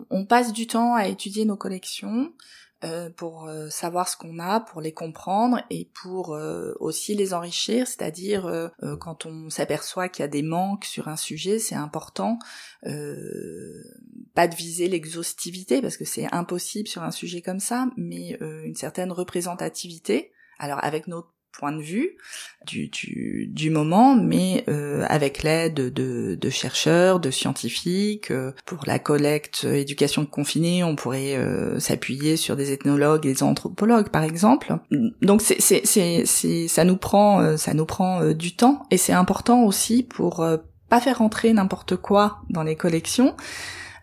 on, 0.09 0.25
passe 0.25 0.53
du 0.53 0.67
temps 0.67 0.95
à 0.95 1.07
étudier 1.07 1.45
nos 1.45 1.55
collections. 1.55 2.31
Euh, 2.83 3.09
pour 3.09 3.47
euh, 3.47 3.69
savoir 3.69 4.07
ce 4.07 4.15
qu'on 4.15 4.37
a, 4.37 4.59
pour 4.59 4.81
les 4.81 4.91
comprendre 4.91 5.59
et 5.71 5.89
pour 5.95 6.35
euh, 6.35 6.75
aussi 6.79 7.15
les 7.15 7.33
enrichir, 7.33 7.87
c'est-à-dire 7.87 8.71
quand 8.99 9.25
on 9.25 9.49
s'aperçoit 9.49 10.09
qu'il 10.09 10.21
y 10.21 10.25
a 10.25 10.27
des 10.27 10.43
manques 10.43 10.85
sur 10.85 11.07
un 11.07 11.15
sujet, 11.15 11.57
c'est 11.57 11.75
important 11.75 12.37
pas 12.83 14.47
de 14.47 14.55
viser 14.55 14.87
l'exhaustivité 14.87 15.81
parce 15.81 15.97
que 15.97 16.05
c'est 16.05 16.31
impossible 16.31 16.87
sur 16.87 17.01
un 17.01 17.09
sujet 17.09 17.41
comme 17.41 17.59
ça, 17.59 17.87
mais 17.97 18.37
une 18.39 18.75
certaine 18.75 19.11
représentativité. 19.11 20.31
Alors 20.59 20.83
avec 20.83 21.07
notre 21.07 21.33
point 21.57 21.71
de 21.71 21.81
vue 21.81 22.11
du, 22.65 22.87
du, 22.87 23.47
du 23.49 23.69
moment, 23.69 24.15
mais 24.15 24.63
euh, 24.67 25.05
avec 25.09 25.43
l'aide 25.43 25.75
de, 25.75 26.35
de, 26.35 26.49
chercheurs, 26.49 27.19
de 27.19 27.31
scientifiques. 27.31 28.31
Euh, 28.31 28.51
pour 28.65 28.83
la 28.85 28.99
collecte 28.99 29.63
éducation 29.63 30.21
de 30.21 30.27
confinés, 30.27 30.83
on 30.83 30.95
pourrait 30.95 31.35
euh, 31.35 31.79
s'appuyer 31.79 32.37
sur 32.37 32.55
des 32.55 32.71
ethnologues 32.71 33.25
et 33.25 33.33
des 33.33 33.43
anthropologues, 33.43 34.09
par 34.09 34.23
exemple. 34.23 34.77
Donc 35.21 35.41
c'est, 35.41 35.59
c'est, 35.59 35.81
c'est, 36.25 36.67
ça 36.67 36.83
nous 36.83 36.97
prend, 36.97 37.57
ça 37.57 37.73
nous 37.73 37.85
prend 37.85 38.31
du 38.33 38.55
temps, 38.55 38.85
et 38.91 38.97
c'est 38.97 39.13
important 39.13 39.63
aussi 39.63 40.03
pour 40.03 40.45
pas 40.89 41.01
faire 41.01 41.19
rentrer 41.19 41.51
n'importe 41.53 41.95
quoi 41.95 42.39
dans 42.49 42.63
les 42.63 42.75
collections 42.75 43.35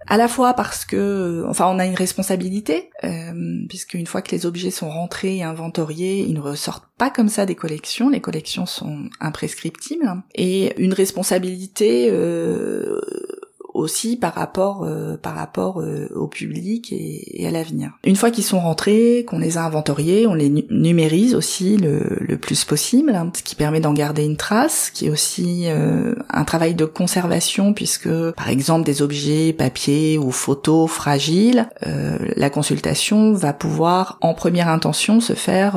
à 0.06 0.16
la 0.16 0.28
fois 0.28 0.54
parce 0.54 0.84
que, 0.84 1.44
enfin, 1.48 1.66
on 1.66 1.78
a 1.78 1.86
une 1.86 1.94
responsabilité, 1.94 2.90
euh, 3.04 3.32
puisque 3.68 3.94
une 3.94 4.06
fois 4.06 4.22
que 4.22 4.32
les 4.32 4.46
objets 4.46 4.70
sont 4.70 4.90
rentrés 4.90 5.38
et 5.38 5.42
inventoriés, 5.42 6.20
ils 6.20 6.34
ne 6.34 6.40
ressortent 6.40 6.88
pas 6.98 7.10
comme 7.10 7.28
ça 7.28 7.46
des 7.46 7.54
collections. 7.54 8.10
Les 8.10 8.20
collections 8.20 8.66
sont 8.66 9.08
imprescriptibles 9.20 10.22
et 10.34 10.80
une 10.82 10.92
responsabilité 10.92 12.08
euh, 12.10 13.00
aussi 13.74 14.16
par 14.16 14.34
rapport 14.34 14.84
euh, 14.84 15.16
par 15.16 15.34
rapport 15.34 15.80
euh, 15.80 16.08
au 16.14 16.28
public 16.28 16.92
et, 16.92 17.46
à 17.46 17.50
l'avenir. 17.50 17.90
Une 18.04 18.16
fois 18.16 18.30
qu'ils 18.30 18.44
sont 18.44 18.60
rentrés, 18.60 19.26
qu'on 19.28 19.38
les 19.38 19.58
a 19.58 19.64
inventoriés, 19.64 20.26
on 20.26 20.34
les 20.34 20.48
numérise 20.70 21.34
aussi 21.34 21.76
le, 21.76 22.18
le 22.20 22.38
plus 22.38 22.64
possible, 22.64 23.14
hein, 23.14 23.30
ce 23.36 23.42
qui 23.42 23.56
permet 23.56 23.80
d'en 23.80 23.92
garder 23.92 24.24
une 24.24 24.36
trace, 24.36 24.90
qui 24.90 25.06
est 25.06 25.10
aussi 25.10 25.64
euh, 25.66 26.14
un 26.30 26.44
travail 26.44 26.74
de 26.74 26.84
conservation 26.84 27.74
puisque 27.74 28.08
par 28.32 28.48
exemple 28.48 28.86
des 28.86 29.02
objets 29.02 29.52
papier 29.52 30.16
ou 30.18 30.30
photos 30.30 30.88
fragiles, 30.90 31.68
la 32.36 32.50
consultation 32.50 33.32
va 33.32 33.52
pouvoir 33.52 34.18
en 34.20 34.34
première 34.34 34.68
intention 34.68 35.20
se 35.20 35.32
faire 35.32 35.72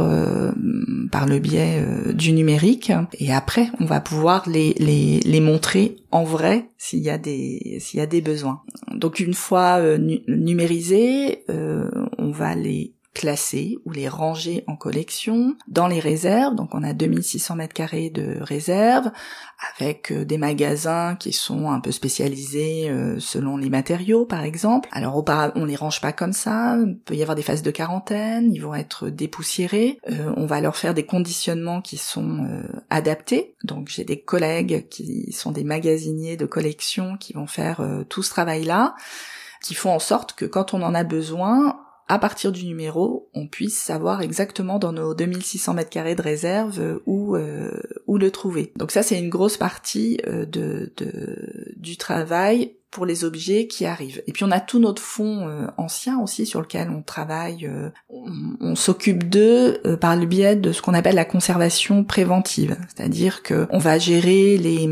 par 1.12 1.26
le 1.26 1.40
biais 1.40 1.84
du 2.14 2.32
numérique 2.32 2.92
et 3.20 3.34
après 3.34 3.70
on 3.80 3.86
va 3.86 4.00
pouvoir 4.00 4.44
les 4.48 4.76
les, 4.78 5.20
les 5.20 5.40
montrer 5.40 5.98
en 6.12 6.24
vrai 6.24 6.70
s'il 6.78 7.00
y 7.00 7.10
a 7.10 7.18
des 7.18 7.78
s'il 7.80 8.00
y 8.00 8.04
a 8.04 8.08
des 8.08 8.22
besoins. 8.22 8.62
Donc 8.94 9.20
une 9.20 9.34
fois 9.34 9.78
euh, 9.80 9.98
numérisés, 10.28 11.44
euh, 11.50 11.90
on 12.18 12.32
va 12.32 12.56
les 12.56 12.94
classer 13.18 13.80
ou 13.84 13.92
les 13.92 14.08
ranger 14.08 14.64
en 14.68 14.76
collection 14.76 15.56
dans 15.68 15.88
les 15.88 16.00
réserves. 16.00 16.54
Donc 16.54 16.76
on 16.76 16.84
a 16.84 16.94
2600 16.94 17.56
mètres 17.56 17.74
carrés 17.74 18.12
de 18.12 18.38
réserves 18.42 19.10
avec 19.76 20.12
euh, 20.12 20.24
des 20.24 20.38
magasins 20.38 21.16
qui 21.16 21.34
sont 21.34 21.72
un 21.72 21.80
peu 21.80 21.92
spécialisés 21.92 22.92
euh, 22.92 23.20
selon 23.20 23.58
les 23.58 23.72
matériaux 23.72 24.28
par 24.28 24.44
exemple. 24.44 24.88
Alors 24.92 25.26
on 25.56 25.66
les 25.66 25.76
range 25.76 26.00
pas 26.00 26.12
comme 26.12 26.32
ça, 26.32 26.78
il 26.78 27.00
peut 27.00 27.16
y 27.16 27.24
avoir 27.24 27.36
des 27.36 27.42
phases 27.42 27.64
de 27.64 27.72
quarantaine, 27.72 28.54
ils 28.54 28.62
vont 28.62 28.76
être 28.76 29.10
dépoussiérés, 29.10 30.00
euh, 30.12 30.32
on 30.38 30.46
va 30.46 30.62
leur 30.62 30.76
faire 30.76 30.94
des 30.94 31.08
conditionnements 31.08 31.82
qui 31.82 31.98
sont 31.98 32.48
adaptés. 32.92 33.56
Donc 33.64 33.90
j'ai 33.90 34.04
des 34.04 34.22
collègues 34.22 34.88
qui 34.90 35.32
sont 35.32 35.52
des 35.52 35.64
magasiniers 35.64 36.38
de 36.38 36.46
collection 36.46 37.18
qui 37.18 37.34
vont 37.34 37.48
faire 37.48 37.82
tout 38.10 38.22
ce 38.22 38.30
travail-là 38.30 38.94
qui 39.64 39.74
font 39.74 39.92
en 39.92 40.00
sorte 40.00 40.34
que 40.34 40.46
quand 40.46 40.76
on 40.76 40.84
en 40.84 40.94
a 40.94 41.04
besoin, 41.04 41.87
à 42.10 42.20
partir 42.20 42.52
du 42.52 42.66
numéro, 42.66 43.30
on 43.34 43.48
puisse 43.48 43.78
savoir 43.78 44.22
exactement 44.22 44.80
dans 44.80 44.94
nos 44.94 45.14
2600 45.14 45.74
mètres 45.74 45.90
carrés 45.90 46.16
de 46.16 46.22
réserve 46.22 46.80
euh, 46.80 47.04
où 47.06 47.36
euh, 47.36 47.72
où 48.08 48.18
le 48.18 48.32
trouver. 48.32 48.72
Donc 48.78 48.92
ça 48.92 49.04
c'est 49.04 49.20
une 49.20 49.30
grosse 49.30 49.58
partie 49.58 50.20
euh, 50.26 50.46
de, 50.46 50.94
de 50.98 51.74
du 51.76 51.98
travail 51.98 52.78
pour 52.98 53.06
les 53.06 53.24
objets 53.24 53.68
qui 53.68 53.86
arrivent. 53.86 54.24
Et 54.26 54.32
puis 54.32 54.44
on 54.44 54.50
a 54.50 54.60
tout 54.60 54.80
notre 54.80 55.04
fonds 55.04 55.48
euh, 55.48 55.68
ancien 55.78 56.20
aussi 56.20 56.48
sur 56.48 56.62
lequel 56.62 56.90
on 56.90 57.04
travaille, 57.04 57.68
euh, 57.68 57.92
on, 58.10 58.74
s'occupe 58.74 59.30
d'eux 59.30 59.80
euh, 59.86 59.98
par 59.98 60.16
le 60.16 60.26
biais 60.26 60.56
de 60.56 60.72
ce 60.72 60.82
qu'on 60.82 60.96
appelle 60.96 61.14
la 61.14 61.24
conservation 61.24 62.04
préventive, 62.04 62.76
c'est-à-dire 62.88 63.44
que 63.44 63.68
on 63.70 63.78
va 63.78 64.00
gérer 64.00 64.58
les 64.58 64.90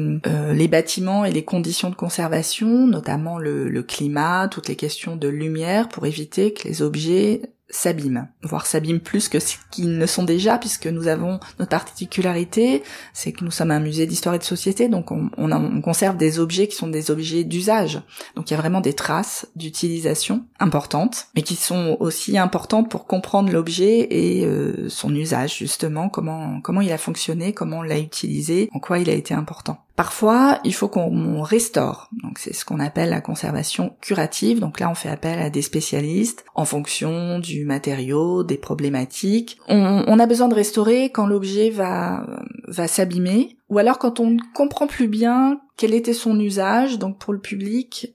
les 0.53 0.67
bâtiments 0.67 1.25
et 1.25 1.31
les 1.31 1.43
conditions 1.43 1.89
de 1.89 1.95
conservation, 1.95 2.85
notamment 2.85 3.39
le, 3.39 3.69
le 3.69 3.81
climat, 3.81 4.50
toutes 4.50 4.67
les 4.67 4.75
questions 4.75 5.15
de 5.15 5.27
lumière, 5.27 5.89
pour 5.89 6.05
éviter 6.05 6.53
que 6.53 6.67
les 6.67 6.83
objets 6.83 7.41
s'abîment, 7.69 8.27
voire 8.43 8.65
s'abîment 8.65 9.00
plus 9.00 9.27
que 9.27 9.39
ce 9.39 9.55
qu'ils 9.72 9.98
ne 9.98 10.05
sont 10.05 10.24
déjà, 10.24 10.57
puisque 10.57 10.88
nous 10.88 11.07
avons 11.07 11.39
notre 11.60 11.72
particularité, 11.72 12.84
c'est 13.13 13.31
que 13.31 13.43
nous 13.43 13.51
sommes 13.51 13.72
un 13.72 13.79
musée 13.79 14.05
d'histoire 14.05 14.36
et 14.36 14.39
de 14.39 14.43
société, 14.43 14.88
donc 14.88 15.12
on, 15.12 15.29
on, 15.38 15.81
conserve 15.81 16.17
des 16.17 16.39
objets 16.39 16.67
qui 16.67 16.75
sont 16.75 16.88
des 16.88 17.12
objets 17.12 17.43
d'usage. 17.43 18.01
Donc 18.36 18.50
il 18.50 18.53
y 18.53 18.57
a 18.57 18.60
vraiment 18.60 18.81
des 18.81 18.93
traces 18.93 19.48
d'utilisation 19.55 20.45
importantes, 20.60 21.27
mais 21.36 21.41
qui 21.41 21.55
sont 21.55 21.98
aussi 22.00 22.38
importantes 22.38 22.89
pour 22.89 23.07
comprendre 23.07 23.51
l'objet 23.51 24.07
et 24.10 24.45
euh, 24.45 24.88
son 24.89 25.13
usage 25.15 25.57
justement, 25.57 26.10
comment 26.10 26.62
comment 26.62 26.81
il 26.81 26.91
a 26.91 26.98
fonctionné, 26.98 27.53
comment 27.53 27.79
on 27.79 27.84
l'a 27.84 28.00
utilisé, 28.00 28.69
en 28.74 28.79
quoi 28.79 29.00
il 29.00 29.10
a 29.10 29.13
été 29.13 29.34
important. 29.34 29.84
Parfois, 29.95 30.59
il 30.65 30.73
faut 30.73 30.89
qu'on 30.89 31.41
restaure. 31.41 32.09
Donc 32.21 32.37
c'est 32.37 32.53
ce 32.53 32.65
qu'on 32.65 32.81
appelle 32.81 33.09
la 33.09 33.21
conservation 33.21 33.95
curative. 34.01 34.59
Donc 34.59 34.79
là, 34.79 34.89
on 34.89 34.95
fait 34.95 35.09
appel 35.09 35.39
à 35.39 35.49
des 35.49 35.61
spécialistes 35.61 36.43
en 36.53 36.65
fonction 36.65 37.39
du 37.39 37.63
matériau, 37.65 38.43
des 38.43 38.57
problématiques. 38.57 39.57
On, 39.69 40.19
a 40.19 40.25
besoin 40.25 40.49
de 40.49 40.55
restaurer 40.55 41.11
quand 41.11 41.27
l'objet 41.27 41.69
va 41.69 42.25
va 42.67 42.87
s'abîmer 42.87 43.57
ou 43.69 43.77
alors 43.77 43.99
quand 43.99 44.19
on 44.19 44.31
ne 44.31 44.39
comprend 44.53 44.87
plus 44.87 45.07
bien 45.07 45.59
quel 45.77 45.93
était 45.93 46.13
son 46.13 46.39
usage. 46.39 46.99
Donc 46.99 47.17
pour 47.17 47.33
le 47.33 47.39
public, 47.39 48.13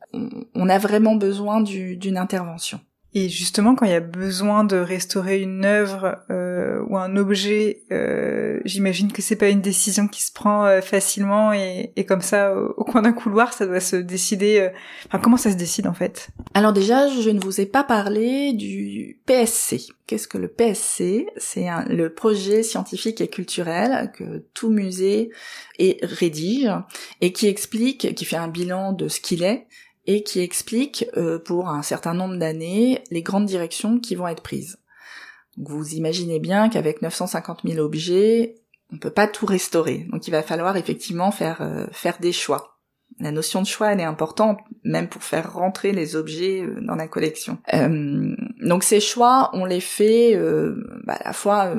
on, 0.54 0.68
a 0.68 0.78
vraiment 0.78 1.14
besoin 1.14 1.60
d'une 1.60 2.18
intervention. 2.18 2.80
Et 3.12 3.29
justement, 3.29 3.75
quand 3.75 3.87
il 3.87 3.90
y 3.90 3.95
a 3.95 4.00
besoin 4.00 4.62
de 4.62 4.76
restaurer 4.76 5.40
une 5.40 5.64
œuvre 5.64 6.19
euh, 6.31 6.81
ou 6.88 6.97
un 6.97 7.17
objet, 7.17 7.83
euh, 7.90 8.61
j'imagine 8.64 9.11
que 9.11 9.21
c'est 9.21 9.35
pas 9.35 9.49
une 9.49 9.61
décision 9.61 10.07
qui 10.07 10.23
se 10.23 10.33
prend 10.33 10.64
euh, 10.64 10.81
facilement 10.81 11.52
et, 11.52 11.93
et, 11.97 12.05
comme 12.05 12.21
ça 12.21 12.55
au, 12.55 12.85
coin 12.85 13.02
d'un 13.02 13.12
couloir, 13.12 13.52
ça 13.52 13.67
doit 13.67 13.81
se 13.81 13.97
décider. 13.97 14.61
Euh, 14.61 14.69
enfin, 15.07 15.19
comment 15.19 15.37
ça 15.37 15.50
se 15.50 15.57
décide 15.57 15.88
en 15.88 15.93
fait? 15.93 16.29
Alors 16.55 16.73
déjà, 16.73 17.09
je 17.09 17.31
ne 17.31 17.40
vous 17.40 17.61
ai 17.61 17.67
pas 17.67 17.83
parlé 17.83 18.52
du 18.52 19.19
PSC. 19.26 19.88
Qu'est-ce 20.07 20.29
que 20.29 20.38
le 20.38 20.49
PSC 20.49 21.26
C'est 21.37 21.67
le 21.88 22.14
projet 22.14 22.62
scientifique 22.62 23.21
et 23.21 23.29
culturel 23.29 24.12
que 24.17 24.45
tout 24.55 24.71
musée 24.71 25.31
rédige 26.02 26.71
et 27.21 27.33
qui 27.33 27.49
explique, 27.49 28.14
qui 28.14 28.25
fait 28.25 28.37
un 28.37 28.49
bilan 28.49 28.93
de 28.93 29.09
ce 29.09 29.21
qu'il 29.21 29.43
est 29.43 29.67
et 30.11 30.25
qui 30.25 30.40
explique 30.40 31.07
euh, 31.17 31.38
pour 31.38 31.69
un 31.69 31.83
certain 31.83 32.14
nombre 32.14 32.37
d'années 32.37 33.05
les 33.12 33.23
grandes 33.23 33.47
directions 33.47 34.00
qui 34.00 34.17
vont 34.17 34.26
être 34.26 34.43
prises. 34.43 34.79
vous 35.57 35.95
imaginez 35.95 36.40
bien 36.40 36.69
qu'avec 36.69 37.00
950 37.00 37.61
000 37.64 37.79
objets, 37.79 38.57
on 38.93 38.99
peut 38.99 39.11
pas 39.11 39.29
tout 39.29 39.47
restaurer. 39.47 40.09
Donc 40.11 40.26
il 40.26 40.33
va 40.33 40.43
falloir 40.43 40.76
effectivement 40.76 41.31
faire 41.31 41.62
euh, 41.62 41.87
faire 41.93 42.19
des 42.19 42.33
choix. 42.33 42.79
La 43.21 43.31
notion 43.31 43.62
de 43.62 43.67
choix, 43.67 43.93
elle 43.93 44.00
est 44.00 44.05
importante, 44.05 44.59
même 44.83 45.09
pour 45.09 45.23
faire 45.23 45.52
rentrer 45.52 45.93
les 45.93 46.17
objets 46.17 46.62
euh, 46.62 46.81
dans 46.81 46.97
la 46.97 47.07
collection. 47.07 47.59
donc 48.61 48.83
ces 48.83 49.00
choix, 49.00 49.50
on 49.52 49.64
les 49.64 49.81
fait 49.81 50.37
bah, 51.05 51.19
à 51.21 51.29
la 51.29 51.33
fois 51.33 51.73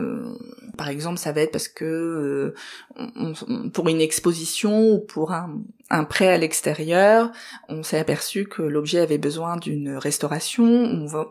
par 0.81 0.89
exemple, 0.89 1.19
ça 1.19 1.31
va 1.31 1.41
être 1.41 1.51
parce 1.51 1.67
que 1.67 2.55
euh, 2.97 3.69
pour 3.71 3.87
une 3.87 4.01
exposition 4.01 4.93
ou 4.93 4.97
pour 4.99 5.31
un, 5.31 6.03
prêt 6.05 6.27
à 6.27 6.39
l'extérieur, 6.39 7.31
on 7.69 7.83
s'est 7.83 7.99
aperçu 7.99 8.45
que 8.45 8.63
l'objet 8.63 8.97
avait 8.97 9.19
besoin 9.19 9.57
d'une 9.57 9.95
restauration. 9.95 10.65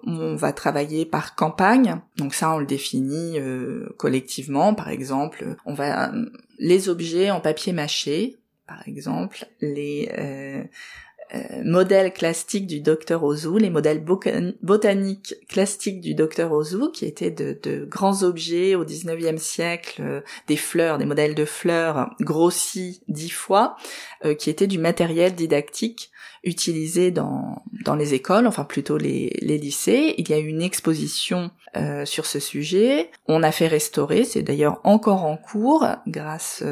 On 0.07 0.37
va, 0.37 0.53
travailler 0.53 1.05
par 1.05 1.35
campagne. 1.35 2.01
Donc 2.17 2.35
ça, 2.35 2.55
on 2.55 2.59
le 2.59 2.65
définit 2.65 3.41
euh, 3.41 3.89
collectivement. 3.97 4.73
Par 4.73 4.89
exemple, 4.89 5.57
on 5.67 5.75
va 5.75 6.13
les 6.61 6.89
objets 6.89 7.33
en 7.33 7.41
papier 7.41 7.73
mâché, 7.73 8.39
par 8.69 8.87
exemple, 8.87 9.47
les 9.61 10.13
euh, 10.17 10.63
euh, 10.63 10.65
modèles 11.65 12.13
classiques 12.13 12.67
du 12.67 12.81
docteur 12.81 13.23
Ozu, 13.23 13.59
les 13.59 13.71
modèles 13.71 14.05
botaniques 14.63 15.35
classiques 15.49 16.01
du 16.01 16.15
docteur 16.15 16.53
Ozu, 16.53 16.91
qui 16.93 17.05
étaient 17.05 17.31
de, 17.31 17.87
grands 17.89 18.23
objets 18.23 18.75
au 18.75 18.85
19e 18.85 19.39
siècle, 19.39 20.03
euh, 20.03 20.21
des 20.49 20.57
fleurs, 20.57 20.99
des 20.99 21.05
modèles 21.05 21.35
de 21.35 21.45
fleurs 21.45 22.11
grossis 22.21 23.03
dix 23.09 23.31
fois, 23.31 23.77
euh, 24.25 24.35
qui 24.35 24.51
étaient 24.51 24.67
du 24.67 24.79
matériel 24.79 25.35
didactique 25.35 26.11
utilisé 26.43 27.11
dans, 27.11 27.63
dans 27.85 27.97
les 27.97 28.15
écoles, 28.15 28.47
enfin 28.47 28.65
plutôt 28.65 28.97
les, 28.97 29.37
les 29.41 29.59
lycées. 29.59 30.15
Il 30.17 30.29
y 30.31 30.33
a 30.33 30.39
eu 30.39 30.47
une 30.47 30.63
exposition 30.63 31.51
sur 32.05 32.27
ce 32.27 32.41
sujet. 32.41 33.11
On 33.29 33.45
a 33.45 33.53
fait 33.53 33.69
restaurer, 33.69 34.25
c'est 34.25 34.43
d'ailleurs 34.43 34.81
encore 34.83 35.25
en 35.25 35.37
cours 35.37 35.87
grâce 36.09 36.65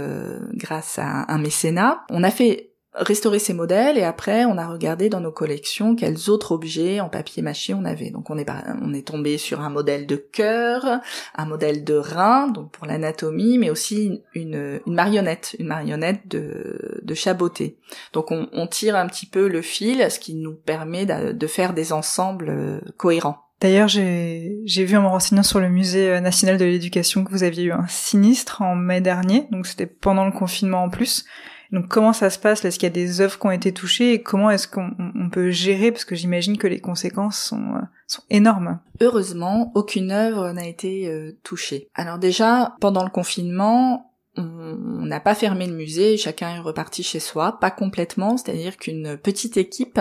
grâce 0.55 0.99
à 0.99 1.31
un 1.33 1.39
mécénat. 1.39 2.01
On 2.11 2.25
a 2.25 2.31
fait 2.31 2.68
restauré 2.99 3.39
ces 3.39 3.55
modèles 3.55 3.99
et 3.99 4.03
après 4.03 4.45
on 4.45 4.59
a 4.59 4.67
regardé 4.67 5.09
dans 5.09 5.21
nos 5.21 5.33
collections 5.33 5.95
quels 5.95 6.31
autres 6.31 6.53
objets 6.53 7.01
en 7.01 7.09
papier 7.09 7.43
mâché 7.43 7.75
on 7.75 7.85
avait. 7.85 8.11
Donc 8.11 8.31
on 8.31 8.39
est 8.39 9.07
tombé 9.07 9.39
sur 9.39 9.61
un 9.61 9.71
modèle 9.71 10.07
de 10.07 10.17
cœur, 10.17 11.01
un 11.37 11.47
modèle 11.47 11.85
de 11.85 11.95
rein, 11.95 12.49
donc 12.49 12.71
pour 12.71 12.87
l'anatomie, 12.87 13.59
mais 13.59 13.71
aussi 13.71 14.23
une, 14.35 14.81
marionnette, 14.87 15.57
une 15.59 15.69
marionnette 15.69 16.27
de, 16.29 17.01
de 17.03 17.15
chaboté. 17.15 17.79
Donc 18.13 18.31
on, 18.31 18.49
on, 18.53 18.67
tire 18.67 18.97
un 18.97 19.07
petit 19.07 19.27
peu 19.27 19.49
le 19.49 19.63
fil, 19.63 20.11
ce 20.11 20.19
qui 20.19 20.35
nous 20.35 20.55
permet 20.55 21.07
de, 21.07 21.33
de 21.33 21.47
faire 21.47 21.73
des 21.73 21.93
ensembles 21.93 22.51
euh, 22.51 22.81
cohérents. 22.97 23.49
D'ailleurs, 23.61 23.89
j'ai 23.89 24.61
vu 24.67 24.97
en 24.97 25.03
me 25.03 25.09
renseignant 25.09 25.43
sur 25.43 25.59
le 25.59 25.69
musée 25.69 26.11
euh, 26.11 26.21
national 26.21 26.59
de 26.59 26.65
l'éducation 26.65 27.25
que 27.25 27.31
vous 27.31 27.43
aviez 27.43 27.65
eu 27.65 27.73
un 27.73 27.87
sinistre 27.89 28.63
en 28.63 28.77
mai 28.77 29.01
dernier, 29.01 29.49
donc 29.51 29.67
c'était 29.67 29.87
pendant 29.87 30.25
le 30.25 30.33
confinement 30.33 30.85
en 30.85 30.91
plus. 30.91 31.25
Donc 31.73 31.89
comment 31.89 32.13
ça 32.13 32.31
se 32.31 32.39
passe? 32.39 32.65
Est-ce 32.65 32.79
qu'il 32.79 32.87
y 32.87 32.93
a 32.93 32.95
des 32.95 33.21
œuvres 33.21 33.39
qui 33.39 33.47
ont 33.47 33.51
été 33.51 33.73
touchées? 33.73 34.15
Et 34.15 34.23
comment 34.23 34.51
est-ce 34.51 34.69
qu'on 34.69 35.31
peut 35.31 35.51
gérer? 35.51 35.93
Parce 35.93 36.05
que 36.05 36.15
j'imagine 36.15 36.59
que 36.59 36.67
les 36.67 36.81
conséquences 36.81 37.39
sont, 37.39 37.75
euh, 37.75 38.21
énormes. 38.31 38.81
Heureusement, 39.01 39.71
aucune 39.75 40.11
œuvre 40.11 40.53
n'a 40.53 40.67
été 40.67 41.09
euh, 41.09 41.39
touchée. 41.43 41.89
Alors 41.95 42.19
déjà, 42.19 42.75
pendant 42.81 43.05
le 43.05 43.11
confinement, 43.11 44.09
on 44.39 45.05
n'a 45.05 45.21
pas 45.21 45.35
fermé 45.35 45.67
le 45.67 45.75
musée, 45.75 46.17
chacun 46.17 46.55
est 46.55 46.61
reparti 46.61 47.03
chez 47.03 47.19
soi, 47.19 47.59
pas 47.59 47.71
complètement, 47.71 48.37
c'est-à-dire 48.37 48.77
qu'une 48.77 49.17
petite 49.17 49.57
équipe 49.57 50.01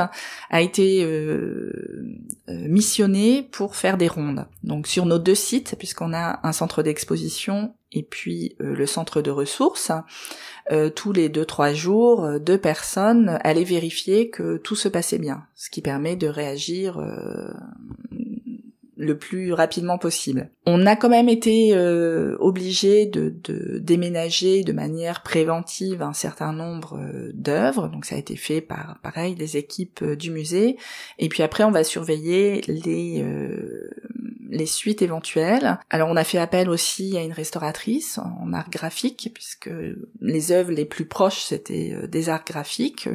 a 0.50 0.62
été 0.62 1.04
euh, 1.04 1.72
missionnée 2.48 3.42
pour 3.42 3.76
faire 3.76 3.98
des 3.98 4.08
rondes. 4.08 4.46
Donc 4.64 4.86
sur 4.86 5.06
nos 5.06 5.18
deux 5.18 5.36
sites, 5.36 5.76
puisqu'on 5.78 6.14
a 6.14 6.40
un 6.44 6.52
centre 6.52 6.84
d'exposition 6.84 7.74
et 7.91 8.03
puis 8.03 8.56
euh, 8.62 8.75
le 8.75 8.86
centre 8.86 9.22
de 9.22 9.32
ressources, 9.32 9.91
tous 10.96 11.13
les 11.13 11.29
deux 11.29 11.46
trois 11.46 11.72
jours, 11.72 12.41
deux 12.41 12.58
personnes 12.58 13.39
allaient 13.46 13.63
vérifier 13.63 14.29
que 14.29 14.58
tout 14.58 14.75
se 14.75 14.89
passait 14.89 15.17
bien, 15.17 15.46
ce 15.56 15.70
qui 15.70 15.82
permet 15.82 16.17
de 16.17 16.27
réagir 16.27 17.00
le 18.98 19.17
plus 19.17 19.53
rapidement 19.53 19.98
possible. 19.98 20.50
On 20.65 20.86
a 20.88 20.96
quand 20.96 21.10
même 21.10 21.29
été 21.29 21.75
euh, 21.75 22.36
obligé 22.39 23.06
de, 23.06 23.34
déménager 23.79 24.63
de 24.63 24.74
manière 24.74 25.22
préventive 25.22 26.01
un 26.01 26.13
certain 26.13 26.51
nombre 26.51 26.98
euh, 26.98 27.32
d'œuvres, 27.34 27.89
donc 27.89 28.06
ça 28.06 28.15
a 28.15 28.17
été 28.17 28.36
fait 28.36 28.60
par 28.60 29.00
pareil 29.03 29.36
des 29.36 29.56
équipes 29.56 30.01
euh, 30.01 30.15
du 30.15 30.32
musée. 30.32 30.77
Et 31.20 31.29
puis 31.29 31.44
après, 31.44 31.63
on 31.63 31.72
va 31.72 31.84
surveiller 31.84 32.62
les 32.67 33.24
les 34.50 34.66
suites 34.66 35.01
éventuelles. 35.01 35.80
Alors 35.89 36.10
on 36.10 36.16
a 36.16 36.24
fait 36.24 36.38
appel 36.38 36.70
aussi 36.70 37.18
à 37.18 37.24
une 37.24 37.34
restauratrice 37.34 38.18
en 38.18 38.54
art 38.54 38.70
graphique 38.70 39.32
puisque 39.34 39.70
les 40.22 40.51
œuvres 40.51 40.72
les 40.72 40.86
plus 40.86 41.06
proches 41.06 41.42
c'était 41.42 41.96
des 42.08 42.30
arts 42.30 42.46
graphiques 42.46 43.10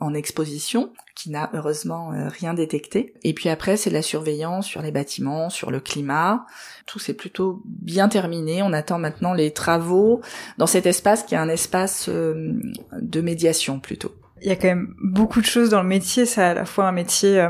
en 0.00 0.14
exposition 0.14 0.92
qui 1.14 1.30
n'a 1.30 1.50
heureusement 1.52 2.10
rien 2.28 2.54
détecté. 2.54 3.14
Et 3.22 3.34
puis 3.34 3.48
après 3.48 3.76
c'est 3.76 3.90
la 3.90 4.02
surveillance 4.02 4.66
sur 4.66 4.82
les 4.82 4.92
bâtiments, 4.92 5.50
sur 5.50 5.70
le 5.70 5.80
climat. 5.80 6.46
Tout 6.86 6.98
s'est 6.98 7.14
plutôt 7.14 7.62
bien 7.64 8.08
terminé. 8.08 8.62
On 8.62 8.72
attend 8.72 8.98
maintenant 8.98 9.32
les 9.32 9.52
travaux 9.52 10.20
dans 10.58 10.66
cet 10.66 10.86
espace 10.86 11.22
qui 11.22 11.34
est 11.34 11.38
un 11.38 11.48
espace 11.48 12.08
euh, 12.08 12.52
de 13.00 13.20
médiation 13.20 13.80
plutôt. 13.80 14.14
Il 14.40 14.48
y 14.48 14.52
a 14.52 14.56
quand 14.56 14.68
même 14.68 14.94
beaucoup 15.02 15.40
de 15.40 15.46
choses 15.46 15.70
dans 15.70 15.82
le 15.82 15.88
métier. 15.88 16.24
C'est 16.24 16.42
à 16.42 16.54
la 16.54 16.64
fois 16.64 16.86
un 16.86 16.92
métier 16.92 17.44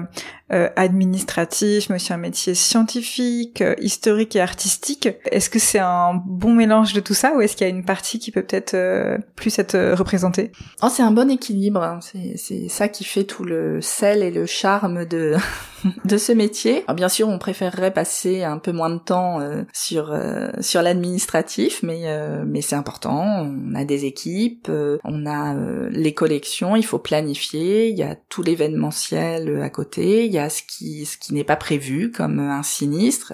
euh, 0.52 0.58
euh, 0.58 0.68
administratif, 0.76 1.88
mais 1.88 1.96
aussi 1.96 2.12
un 2.12 2.16
métier 2.16 2.54
scientifique, 2.54 3.60
euh, 3.60 3.74
historique 3.80 4.34
et 4.34 4.40
artistique. 4.40 5.08
Est-ce 5.30 5.50
que 5.50 5.58
c'est 5.58 5.78
un 5.78 6.14
bon 6.26 6.52
mélange 6.52 6.94
de 6.94 7.00
tout 7.00 7.14
ça 7.14 7.34
ou 7.36 7.40
est-ce 7.40 7.56
qu'il 7.56 7.66
y 7.66 7.70
a 7.70 7.72
une 7.72 7.84
partie 7.84 8.18
qui 8.18 8.30
peut 8.30 8.42
peut-être 8.42 8.74
euh, 8.74 9.18
plus 9.36 9.58
être 9.58 9.94
représentée? 9.94 10.52
Oh, 10.82 10.88
c'est 10.90 11.02
un 11.02 11.10
bon 11.10 11.30
équilibre. 11.30 11.82
Hein. 11.82 12.00
C'est 12.36 12.68
ça 12.68 12.88
qui 12.88 13.04
fait 13.04 13.24
tout 13.24 13.44
le 13.44 13.80
sel 13.80 14.22
et 14.22 14.30
le 14.30 14.46
charme 14.46 15.04
de 15.04 15.36
de 16.04 16.16
ce 16.16 16.32
métier. 16.32 16.82
Alors, 16.86 16.96
bien 16.96 17.08
sûr, 17.08 17.28
on 17.28 17.38
préférerait 17.38 17.92
passer 17.92 18.42
un 18.42 18.58
peu 18.58 18.72
moins 18.72 18.90
de 18.90 18.98
temps 18.98 19.40
sur 19.72 20.18
sur 20.60 20.82
l'administratif, 20.82 21.82
mais 21.82 22.04
mais 22.46 22.62
c'est 22.62 22.76
important. 22.76 23.46
On 23.46 23.74
a 23.74 23.84
des 23.84 24.04
équipes, 24.04 24.70
on 25.04 25.26
a 25.26 25.54
les 25.90 26.14
collections, 26.14 26.74
il 26.74 26.84
faut 26.84 26.98
planifier. 26.98 27.88
Il 27.88 27.98
y 27.98 28.02
a 28.02 28.16
tout 28.28 28.42
l'événementiel 28.42 29.62
à 29.62 29.70
côté. 29.70 30.37
Ce 30.48 30.62
qui 30.62 31.04
ce 31.04 31.16
qui 31.16 31.34
n'est 31.34 31.44
pas 31.44 31.56
prévu 31.56 32.10
comme 32.12 32.38
un 32.38 32.62
sinistre, 32.62 33.32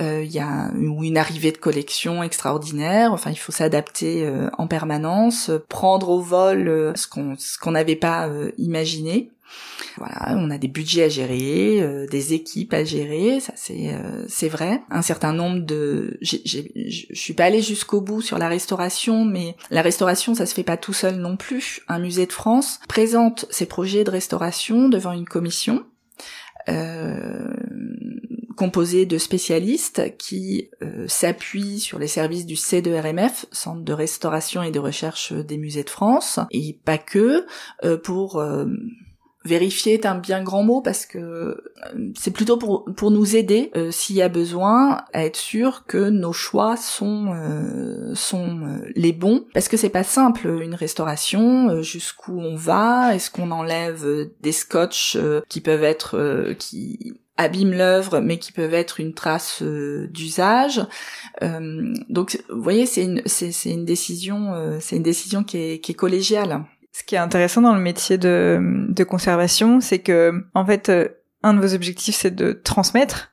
euh, 0.00 0.22
il 0.24 0.30
y 0.30 0.38
a 0.38 0.70
ou 0.74 1.04
une 1.04 1.18
arrivée 1.18 1.52
de 1.52 1.58
collection 1.58 2.22
extraordinaire. 2.22 3.12
Enfin, 3.12 3.30
il 3.30 3.38
faut 3.38 3.52
s'adapter 3.52 4.24
euh, 4.24 4.48
en 4.58 4.66
permanence, 4.66 5.50
prendre 5.68 6.10
au 6.10 6.20
vol 6.20 6.68
euh, 6.68 6.92
ce 6.94 7.06
qu'on 7.06 7.34
ce 7.36 7.58
qu'on 7.58 7.72
n'avait 7.72 7.96
pas 7.96 8.28
imaginé. 8.58 9.30
Voilà, 9.96 10.36
on 10.38 10.50
a 10.50 10.58
des 10.58 10.68
budgets 10.68 11.02
à 11.02 11.08
gérer, 11.08 12.06
des 12.08 12.34
équipes 12.34 12.72
à 12.72 12.84
gérer, 12.84 13.40
ça 13.40 13.52
c'est 13.56 13.90
c'est 14.28 14.48
vrai. 14.48 14.80
Un 14.90 15.02
certain 15.02 15.32
nombre 15.32 15.58
de, 15.58 16.18
je 16.22 16.62
suis 17.12 17.34
pas 17.34 17.46
allée 17.46 17.60
jusqu'au 17.60 18.00
bout 18.00 18.22
sur 18.22 18.38
la 18.38 18.48
restauration, 18.48 19.24
mais 19.24 19.56
la 19.70 19.82
restauration 19.82 20.36
ça 20.36 20.46
se 20.46 20.54
fait 20.54 20.62
pas 20.62 20.76
tout 20.76 20.92
seul 20.92 21.16
non 21.16 21.36
plus. 21.36 21.80
Un 21.88 21.98
musée 21.98 22.26
de 22.26 22.32
France 22.32 22.78
présente 22.88 23.46
ses 23.50 23.66
projets 23.66 24.04
de 24.04 24.10
restauration 24.10 24.88
devant 24.88 25.12
une 25.12 25.26
commission 25.26 25.84
euh, 26.68 27.54
composé 28.56 29.06
de 29.06 29.16
spécialistes 29.16 30.16
qui 30.18 30.68
euh, 30.82 31.08
s'appuient 31.08 31.80
sur 31.80 31.98
les 31.98 32.08
services 32.08 32.44
du 32.44 32.56
C2RMF, 32.56 33.46
Centre 33.52 33.82
de 33.82 33.92
restauration 33.94 34.62
et 34.62 34.70
de 34.70 34.78
recherche 34.78 35.32
des 35.32 35.56
musées 35.56 35.84
de 35.84 35.88
France, 35.88 36.38
et 36.50 36.78
pas 36.84 36.98
que, 36.98 37.46
euh, 37.84 37.96
pour 37.96 38.42
Vérifier 39.42 39.94
est 39.94 40.04
un 40.04 40.16
bien 40.16 40.42
grand 40.42 40.62
mot 40.62 40.82
parce 40.82 41.06
que 41.06 41.18
euh, 41.18 42.12
c'est 42.14 42.30
plutôt 42.30 42.58
pour, 42.58 42.84
pour 42.94 43.10
nous 43.10 43.36
aider 43.36 43.70
euh, 43.74 43.90
s'il 43.90 44.16
y 44.16 44.20
a 44.20 44.28
besoin 44.28 45.00
à 45.14 45.24
être 45.24 45.38
sûr 45.38 45.86
que 45.86 46.10
nos 46.10 46.34
choix 46.34 46.76
sont 46.76 47.32
euh, 47.34 48.14
sont 48.14 48.60
les 48.94 49.12
bons. 49.12 49.46
Parce 49.54 49.68
que 49.68 49.78
c'est 49.78 49.88
pas 49.88 50.04
simple 50.04 50.46
une 50.60 50.74
restauration 50.74 51.80
jusqu'où 51.82 52.38
on 52.38 52.54
va 52.54 53.14
est-ce 53.14 53.30
qu'on 53.30 53.50
enlève 53.50 54.06
des 54.42 54.52
scotch 54.52 55.16
qui 55.48 55.62
peuvent 55.62 55.84
être 55.84 56.52
qui 56.58 57.14
abîment 57.38 57.72
l'œuvre 57.72 58.20
mais 58.20 58.38
qui 58.38 58.52
peuvent 58.52 58.74
être 58.74 59.00
une 59.00 59.14
trace 59.14 59.62
d'usage. 59.62 60.82
Donc 62.10 62.42
vous 62.50 62.62
voyez 62.62 62.84
c'est 62.84 63.04
une 63.04 63.22
c'est, 63.24 63.52
c'est 63.52 63.70
une 63.70 63.86
décision 63.86 64.78
c'est 64.80 64.96
une 64.96 65.02
décision 65.02 65.44
qui 65.44 65.56
est 65.56 65.80
qui 65.80 65.92
est 65.92 65.94
collégiale 65.94 66.66
ce 66.92 67.04
qui 67.04 67.14
est 67.14 67.18
intéressant 67.18 67.60
dans 67.60 67.74
le 67.74 67.80
métier 67.80 68.18
de, 68.18 68.86
de 68.88 69.04
conservation, 69.04 69.80
c'est 69.80 70.00
que, 70.00 70.44
en 70.54 70.66
fait, 70.66 70.88
euh, 70.88 71.08
un 71.42 71.54
de 71.54 71.60
vos 71.60 71.74
objectifs, 71.74 72.16
c'est 72.16 72.34
de 72.34 72.52
transmettre, 72.52 73.32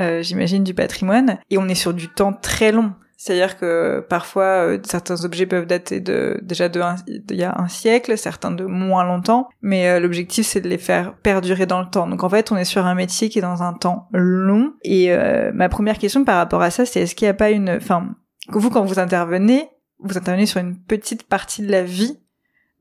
euh, 0.00 0.22
j'imagine, 0.22 0.64
du 0.64 0.74
patrimoine, 0.74 1.38
et 1.50 1.58
on 1.58 1.68
est 1.68 1.74
sur 1.74 1.94
du 1.94 2.08
temps 2.08 2.32
très 2.32 2.72
long. 2.72 2.92
C'est-à-dire 3.16 3.56
que 3.56 4.04
parfois 4.08 4.66
euh, 4.66 4.78
certains 4.84 5.24
objets 5.24 5.46
peuvent 5.46 5.66
dater 5.66 6.00
de 6.00 6.40
déjà 6.42 6.68
de 6.68 6.80
il 7.06 7.36
y 7.36 7.44
a 7.44 7.54
un 7.56 7.68
siècle, 7.68 8.18
certains 8.18 8.50
de 8.50 8.64
moins 8.64 9.04
longtemps, 9.04 9.48
mais 9.60 9.86
euh, 9.86 10.00
l'objectif 10.00 10.44
c'est 10.44 10.60
de 10.60 10.68
les 10.68 10.78
faire 10.78 11.14
perdurer 11.18 11.66
dans 11.66 11.80
le 11.80 11.88
temps. 11.88 12.08
Donc 12.08 12.24
en 12.24 12.28
fait, 12.28 12.50
on 12.50 12.56
est 12.56 12.64
sur 12.64 12.84
un 12.84 12.96
métier 12.96 13.28
qui 13.28 13.38
est 13.38 13.42
dans 13.42 13.62
un 13.62 13.74
temps 13.74 14.08
long. 14.12 14.72
Et 14.82 15.16
ma 15.54 15.68
première 15.68 15.98
question 15.98 16.24
par 16.24 16.36
rapport 16.36 16.62
à 16.62 16.70
ça, 16.70 16.84
c'est 16.84 17.02
est-ce 17.02 17.14
qu'il 17.14 17.26
n'y 17.26 17.30
a 17.30 17.34
pas 17.34 17.50
une, 17.50 17.70
enfin, 17.70 18.08
vous 18.48 18.70
quand 18.70 18.84
vous 18.84 18.98
intervenez, 18.98 19.68
vous 20.00 20.18
intervenez 20.18 20.46
sur 20.46 20.60
une 20.60 20.76
petite 20.76 21.22
partie 21.22 21.62
de 21.62 21.70
la 21.70 21.84
vie 21.84 22.18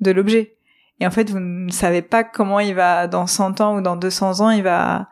de 0.01 0.11
l'objet. 0.11 0.55
Et 0.99 1.07
en 1.07 1.11
fait, 1.11 1.29
vous 1.29 1.39
ne 1.39 1.71
savez 1.71 2.01
pas 2.01 2.23
comment 2.23 2.59
il 2.59 2.75
va, 2.75 3.07
dans 3.07 3.25
100 3.25 3.61
ans 3.61 3.77
ou 3.77 3.81
dans 3.81 3.95
200 3.95 4.41
ans, 4.41 4.49
il 4.51 4.61
va, 4.61 5.09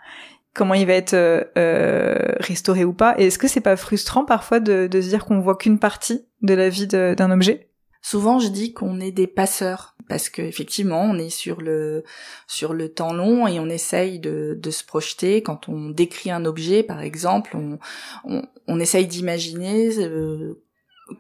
comment 0.54 0.76
il 0.76 0.86
va 0.86 0.94
être 0.94 1.14
euh, 1.14 1.44
euh, 1.58 2.36
restauré 2.40 2.84
ou 2.84 2.94
pas. 2.94 3.16
Et 3.18 3.28
est-ce 3.28 3.40
que 3.40 3.48
c'est 3.48 3.62
pas 3.62 3.76
frustrant 3.76 4.26
parfois 4.26 4.60
de, 4.60 4.88
de 4.88 5.02
se 5.02 5.08
dire 5.08 5.26
qu'on 5.26 5.40
voit 5.40 5.58
qu'une 5.58 5.80
partie 5.80 6.26
de 6.42 6.54
la 6.54 6.70
vie 6.70 6.88
d'un 6.88 7.32
objet? 7.32 7.70
Souvent, 8.02 8.40
je 8.40 8.48
dis 8.48 8.74
qu'on 8.74 9.00
est 9.00 9.12
des 9.12 9.28
passeurs 9.28 9.96
parce 10.08 10.30
que 10.30 10.42
effectivement, 10.42 11.02
on 11.04 11.18
est 11.18 11.30
sur 11.30 11.62
le 11.62 12.04
sur 12.48 12.74
le 12.74 12.90
temps 12.90 13.14
long 13.14 13.46
et 13.46 13.60
on 13.60 13.68
essaye 13.68 14.20
de, 14.20 14.58
de 14.60 14.72
se 14.72 14.84
projeter. 14.84 15.44
Quand 15.44 15.70
on 15.70 15.90
décrit 15.90 16.32
un 16.32 16.46
objet, 16.46 16.82
par 16.82 17.02
exemple, 17.02 17.56
on 17.56 17.78
on, 18.24 18.44
on 18.68 18.80
essaye 18.80 19.06
d'imaginer 19.06 19.98
euh, 20.00 20.64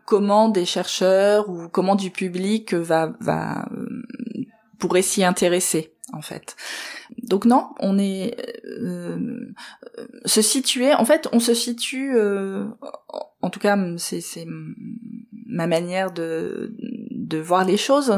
comment 0.05 0.49
des 0.49 0.65
chercheurs 0.65 1.49
ou 1.49 1.67
comment 1.69 1.95
du 1.95 2.11
public 2.11 2.73
va 2.73 3.13
va 3.19 3.67
pourrait 4.77 5.01
s'y 5.01 5.23
intéresser 5.23 5.93
en 6.13 6.21
fait. 6.21 6.55
Donc 7.23 7.45
non, 7.45 7.69
on 7.79 7.99
est 7.99 8.35
euh, 8.65 9.53
se 10.25 10.41
situer. 10.41 10.93
En 10.93 11.05
fait, 11.05 11.27
on 11.31 11.39
se 11.39 11.53
situe. 11.53 12.15
Euh, 12.15 12.65
en 13.41 13.49
tout 13.49 13.59
cas, 13.59 13.77
c'est 13.97 14.47
ma 15.49 15.67
manière 15.67 16.11
de 16.11 16.71
voir 17.37 17.65
les 17.65 17.77
choses. 17.77 18.13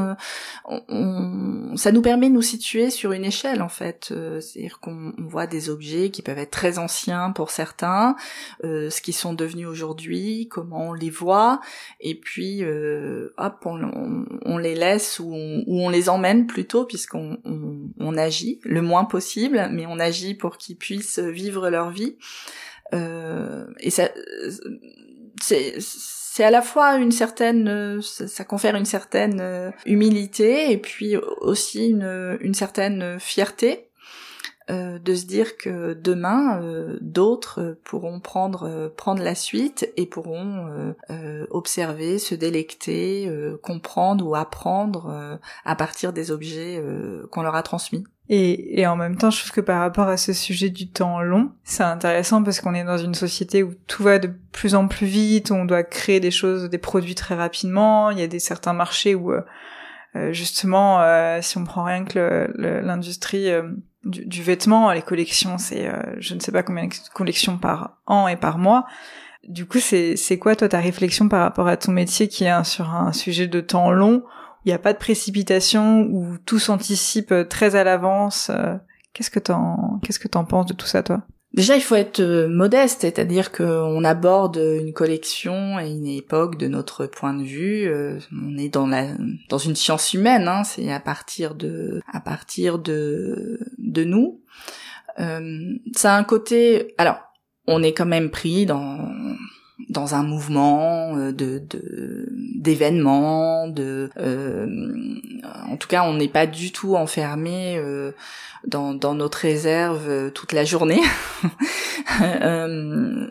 Ça 1.76 1.92
nous 1.92 2.02
permet 2.02 2.30
de 2.30 2.34
nous 2.34 2.42
situer 2.42 2.90
sur 2.90 3.12
une 3.12 3.26
échelle 3.26 3.62
en 3.62 3.70
fait. 3.70 4.14
C'est-à-dire 4.40 4.80
qu'on 4.80 5.14
voit 5.18 5.48
des 5.48 5.70
objets 5.70 6.10
qui 6.10 6.22
peuvent 6.22 6.38
être 6.38 6.52
très 6.52 6.78
anciens 6.78 7.32
pour 7.32 7.52
certains, 7.52 8.16
ce 8.64 9.02
qu'ils 9.02 9.16
sont 9.16 9.34
devenus 9.34 9.68
aujourd'hui, 9.68 10.48
comment 10.50 10.90
on 10.90 10.94
les 10.94 11.10
voit, 11.10 11.62
et 12.00 12.16
puis 12.16 12.64
hop, 13.38 13.66
on, 13.66 14.58
les 14.58 14.76
laisse 14.76 15.20
ou 15.20 15.34
on, 15.34 15.90
les 15.90 16.10
emmène 16.10 16.48
plutôt 16.48 16.86
puisqu'on 16.86 17.38
on, 17.46 18.18
agit 18.18 18.60
le 18.64 18.82
moins 18.82 19.06
possible, 19.06 19.70
mais 19.72 19.86
on 19.86 20.00
agit 20.00 20.36
pour 20.36 20.58
qu'ils 20.58 20.78
puissent 20.78 21.20
vivre 21.20 21.70
leur 21.70 21.90
vie. 21.90 22.18
Euh, 22.94 23.66
c'est 25.80 26.44
à 26.44 26.52
la 26.52 26.62
fois 26.62 26.96
une 26.96 27.12
certaine, 27.12 28.02
ça, 28.02 28.44
confère 28.46 28.76
une 28.76 28.86
certaine 28.86 29.40
euh, 29.42 29.72
humilité 29.86 30.72
et 30.72 30.78
puis 30.78 31.18
aussi 31.18 31.90
une, 31.90 32.38
une 32.42 32.54
certaine 32.54 33.20
fierté 33.20 33.91
euh, 34.70 35.00
de 35.00 35.16
se 35.16 35.26
dire 35.26 35.58
que 35.58 35.94
demain 35.94 36.62
euh, 36.62 36.98
d'autres 37.02 37.80
pourront 37.84 38.20
prendre 38.20 38.70
euh, 38.70 38.90
prendre 38.96 39.24
la 39.24 39.34
suite 39.34 39.92
et 39.98 40.06
pourront 40.06 40.94
observer, 41.50 42.20
se 42.20 42.36
délecter, 42.36 43.32
comprendre 43.62 44.26
ou 44.26 44.36
apprendre 44.36 45.40
à 45.66 45.76
partir 45.76 46.14
des 46.14 46.32
objets 46.32 46.84
qu'on 47.32 47.42
leur 47.42 47.56
a 47.56 47.64
transmis. 47.64 48.04
Et, 48.30 48.80
et, 48.80 48.88
en 48.88 48.96
même 48.96 49.18
temps, 49.18 49.30
je 49.30 49.40
trouve 49.40 49.52
que 49.52 49.62
par 49.62 49.80
rapport 49.80 50.08
à 50.08 50.18
ce 50.18 50.32
sujet 50.32 50.70
du 50.70 50.90
temps 50.90 51.22
long, 51.22 51.52
c'est 51.64 51.84
intéressant 51.84 52.44
parce 52.44 52.62
qu'on 52.62 52.74
est 52.74 52.84
dans 52.84 52.98
une 52.98 53.16
société 53.16 53.64
où 53.64 53.74
tout 53.88 54.04
va 54.04 54.20
de 54.20 54.32
plus 54.52 54.76
en 54.76 54.88
plus 54.88 55.08
vite, 55.08 55.52
on 55.52 55.66
doit 55.66 55.84
créer 55.84 56.20
des 56.20 56.32
choses, 56.32 56.70
des 56.70 56.78
produits 56.78 57.16
très 57.16 57.36
rapidement. 57.36 58.10
Il 58.10 58.20
y 58.20 58.24
a 58.24 58.28
des 58.28 58.40
certains 58.40 58.74
marchés 58.74 59.16
où 59.16 59.34
justement, 60.30 61.02
si 61.42 61.58
on 61.58 61.66
prend 61.66 61.84
rien 61.84 62.06
que 62.06 62.52
l'industrie 62.58 63.50
du, 64.04 64.42
vêtement, 64.42 64.92
les 64.92 65.02
collections, 65.02 65.58
c'est 65.58 65.88
euh, 65.88 66.02
je 66.20 66.34
ne 66.34 66.40
sais 66.40 66.52
pas 66.52 66.64
combien 66.64 66.88
de 66.88 66.94
collections 67.14 67.58
par 67.58 67.98
an 68.08 68.28
et 68.28 68.36
par 68.36 68.58
mois. 68.58 68.86
Du 69.48 69.66
coup, 69.66 69.80
c'est 69.80 70.16
c'est 70.16 70.38
quoi 70.38 70.56
toi 70.56 70.70
ta 70.70 70.80
réflexion 70.80 71.30
par 71.30 71.42
rapport 71.42 71.68
à 71.68 71.78
ton 71.78 71.92
métier 71.92 72.28
qui 72.28 72.46
est 72.46 72.64
sur 72.64 72.90
un 72.94 73.14
sujet 73.14 73.48
de 73.48 73.62
temps 73.62 73.92
long, 73.92 74.24
il 74.66 74.70
n'y 74.70 74.74
a 74.74 74.80
pas 74.80 74.94
de 74.94 74.98
précipitation, 74.98 76.08
où 76.12 76.38
tout 76.46 76.60
s'anticipe 76.60 77.32
euh, 77.32 77.44
très 77.44 77.76
à 77.76 77.84
l'avance. 77.84 78.50
Euh, 78.50 78.76
qu'est-ce 79.14 79.32
que 79.32 79.40
t'en 79.40 80.00
qu'est-ce 80.04 80.20
que 80.20 80.28
t'en 80.28 80.46
penses 80.46 80.68
de 80.68 80.74
tout 80.74 80.88
ça 80.88 81.04
toi? 81.04 81.24
Déjà, 81.54 81.76
il 81.76 81.82
faut 81.82 81.96
être 81.96 82.22
euh, 82.22 82.48
modeste, 82.48 83.02
c'est-à-dire 83.02 83.52
qu'on 83.52 84.06
aborde 84.06 84.56
une 84.56 84.94
collection 84.94 85.80
et 85.80 85.90
une 85.90 86.08
époque 86.08 86.58
de 86.58 86.68
notre 86.68 87.08
point 87.08 87.34
de 87.34 87.44
vue. 87.44 87.88
Euh, 87.88 88.20
on 88.32 88.58
est 88.58 88.70
dans 88.70 88.88
la 88.88 89.08
dans 89.50 89.58
une 89.58 89.76
science 89.76 90.14
humaine, 90.14 90.48
hein, 90.48 90.64
c'est 90.64 90.90
à 90.94 91.02
partir 91.02 91.56
de 91.56 92.02
à 92.12 92.22
partir 92.22 92.80
de 92.80 93.60
de 93.92 94.04
nous. 94.04 94.42
Euh, 95.20 95.74
ça 95.96 96.16
a 96.16 96.18
un 96.18 96.24
côté. 96.24 96.94
Alors, 96.98 97.20
on 97.68 97.84
est 97.84 97.94
quand 97.94 98.06
même 98.06 98.30
pris 98.30 98.66
dans 98.66 99.12
dans 99.90 100.16
un 100.16 100.24
mouvement 100.24 101.18
euh, 101.18 101.32
de 101.32 101.62
d'événements, 102.32 103.68
de, 103.68 104.10
en 105.68 105.78
tout 105.78 105.88
cas, 105.88 106.04
on 106.04 106.14
n'est 106.14 106.28
pas 106.28 106.46
du 106.46 106.72
tout 106.72 106.96
enfermé 106.96 107.80
dans, 108.68 108.94
dans 108.94 109.16
notre 109.16 109.40
réserve 109.40 110.08
euh, 110.08 110.30
toute 110.30 110.52
la 110.52 110.64
journée. 110.64 111.02
euh, 112.22 113.28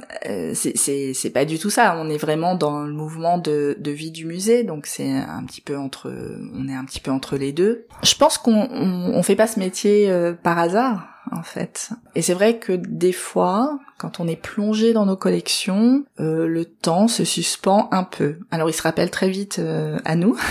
c'est, 0.55 0.77
c'est, 1.15 1.31
pas 1.31 1.45
du 1.45 1.59
tout 1.59 1.71
ça. 1.71 1.97
On 1.99 2.09
est 2.11 2.17
vraiment 2.17 2.55
dans 2.55 2.81
le 2.81 2.93
mouvement 2.93 3.39
de, 3.39 3.77
de 3.79 3.91
vie 3.91 4.11
du 4.11 4.27
musée, 4.27 4.65
donc 4.65 4.87
c'est 4.87 5.11
un 5.11 5.45
petit 5.45 5.61
peu 5.61 5.77
entre, 5.77 6.13
on 6.55 6.69
est 6.69 6.75
un 6.75 6.85
petit 6.85 7.01
peu 7.01 7.11
entre 7.11 7.37
les 7.37 7.53
deux. 7.53 7.87
Je 8.03 8.15
pense 8.15 8.39
qu'on 8.39 8.69
on, 8.71 9.23
fait 9.23 9.37
pas 9.37 9.47
ce 9.47 9.59
métier 9.59 10.11
euh, 10.11 10.33
par 10.33 10.59
hasard 10.59 11.07
en 11.33 11.43
fait. 11.43 11.91
Et 12.15 12.23
c'est 12.23 12.35
vrai 12.35 12.59
que 12.59 12.73
des 12.73 13.13
fois, 13.13 13.79
quand 13.99 14.21
on 14.21 14.29
est 14.29 14.41
plongé 14.41 14.93
dans 14.93 15.07
nos 15.07 15.17
collections, 15.17 16.05
euh, 16.19 16.47
le 16.47 16.65
temps 16.65 17.09
se 17.09 17.25
suspend 17.25 17.89
un 17.93 18.05
peu. 18.05 18.39
Alors 18.51 18.69
il 18.69 18.73
se 18.73 18.83
rappelle 18.83 19.11
très 19.11 19.29
vite 19.29 19.61
à 20.05 20.17
nous. 20.17 20.39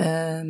Euh, 0.00 0.42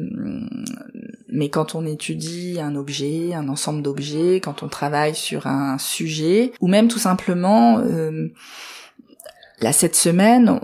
mais 1.28 1.48
quand 1.48 1.74
on 1.74 1.86
étudie 1.86 2.58
un 2.60 2.76
objet, 2.76 3.34
un 3.34 3.48
ensemble 3.48 3.82
d'objets, 3.82 4.40
quand 4.40 4.62
on 4.62 4.68
travaille 4.68 5.14
sur 5.14 5.46
un 5.46 5.78
sujet, 5.78 6.52
ou 6.60 6.68
même 6.68 6.88
tout 6.88 6.98
simplement, 6.98 7.78
euh, 7.78 8.28
là 9.60 9.72
cette 9.72 9.96
semaine, 9.96 10.58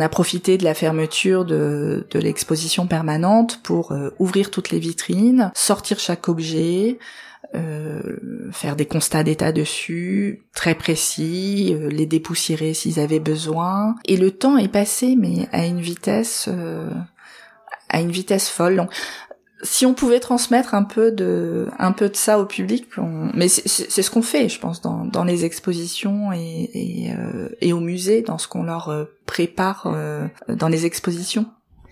a 0.00 0.08
profité 0.08 0.58
de 0.58 0.64
la 0.64 0.74
fermeture 0.74 1.44
de, 1.44 2.06
l'exposition 2.14 2.86
permanente 2.86 3.60
pour 3.62 3.92
euh, 3.92 4.10
ouvrir 4.18 4.50
toutes 4.50 4.70
les 4.70 4.78
vitrines, 4.78 5.50
sortir 5.54 5.98
chaque 5.98 6.28
objet, 6.28 6.98
euh, 7.54 8.16
faire 8.50 8.74
des 8.74 8.86
constats 8.86 9.22
d'état 9.22 9.52
dessus, 9.52 10.42
très 10.54 10.74
précis, 10.74 11.72
euh, 11.72 11.88
les 11.88 12.04
dépoussiérer 12.04 12.74
s'ils 12.74 12.98
avaient 12.98 13.20
besoin. 13.20 13.94
Et 14.06 14.16
le 14.16 14.32
temps 14.32 14.56
est 14.56 14.68
passé, 14.68 15.14
mais 15.16 15.48
à 15.52 15.64
une 15.64 15.80
vitesse, 15.80 16.48
euh, 16.48 16.90
à 17.90 18.00
une 18.00 18.10
vitesse 18.10 18.48
folle. 18.48 18.88
Si 19.64 19.84
on 19.86 19.94
pouvait 19.94 20.20
transmettre 20.20 20.74
un 20.74 20.84
peu 20.84 21.10
de, 21.10 21.66
un 21.78 21.92
peu 21.92 22.08
de 22.08 22.16
ça 22.16 22.38
au 22.38 22.46
public, 22.46 22.86
mais 23.34 23.48
c'est 23.48 24.02
ce 24.02 24.10
qu'on 24.10 24.22
fait, 24.22 24.48
je 24.48 24.60
pense, 24.60 24.80
dans, 24.80 25.04
dans 25.04 25.24
les 25.24 25.44
expositions 25.44 26.32
et, 26.32 26.70
et, 26.72 27.12
et 27.60 27.72
au 27.72 27.80
musée, 27.80 28.22
dans 28.22 28.38
ce 28.38 28.46
qu'on 28.46 28.62
leur 28.62 29.08
prépare 29.26 29.92
dans 30.48 30.68
les 30.68 30.86
expositions. 30.86 31.46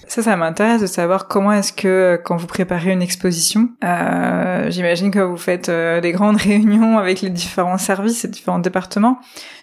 Ça, 0.08 0.22
ça 0.22 0.36
m'intéresse 0.36 0.80
de 0.80 0.86
savoir 0.86 1.28
comment 1.28 1.52
est-ce 1.52 1.72
que 1.72 2.20
quand 2.24 2.36
vous 2.36 2.46
préparez 2.46 2.92
une 2.92 3.02
exposition, 3.02 3.70
euh, 3.84 4.70
j'imagine 4.70 5.10
que 5.10 5.20
vous 5.20 5.36
faites 5.36 5.68
euh, 5.68 6.00
des 6.00 6.12
grandes 6.12 6.36
réunions 6.40 6.98
avec 6.98 7.20
les 7.20 7.30
différents 7.30 7.78
services 7.78 8.24
et 8.24 8.28
différents 8.28 8.58
départements 8.58 9.18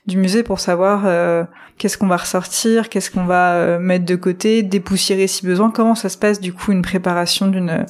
du 0.08 0.18
musée 0.18 0.44
pour 0.44 0.60
savoir 0.60 1.04
euh, 1.06 1.44
qu'est-ce 1.78 1.98
qu'on 1.98 2.08
va 2.08 2.18
ressortir, 2.18 2.90
qu'est-ce 2.90 3.12
qu'on 3.12 3.26
va 3.26 3.54
euh, 3.54 3.80
mettre 3.80 4.06
de 4.06 4.16
côté, 4.16 4.64
dépoussiérer 4.64 5.28
si 5.28 5.46
besoin. 5.46 5.72
Comment 5.72 5.96
ça 5.96 6.10
se 6.10 6.18
passe 6.18 6.40
du 6.40 6.54
coup 6.54 6.72
une 6.72 6.82
préparation 6.82 7.48
d'une 7.48 7.86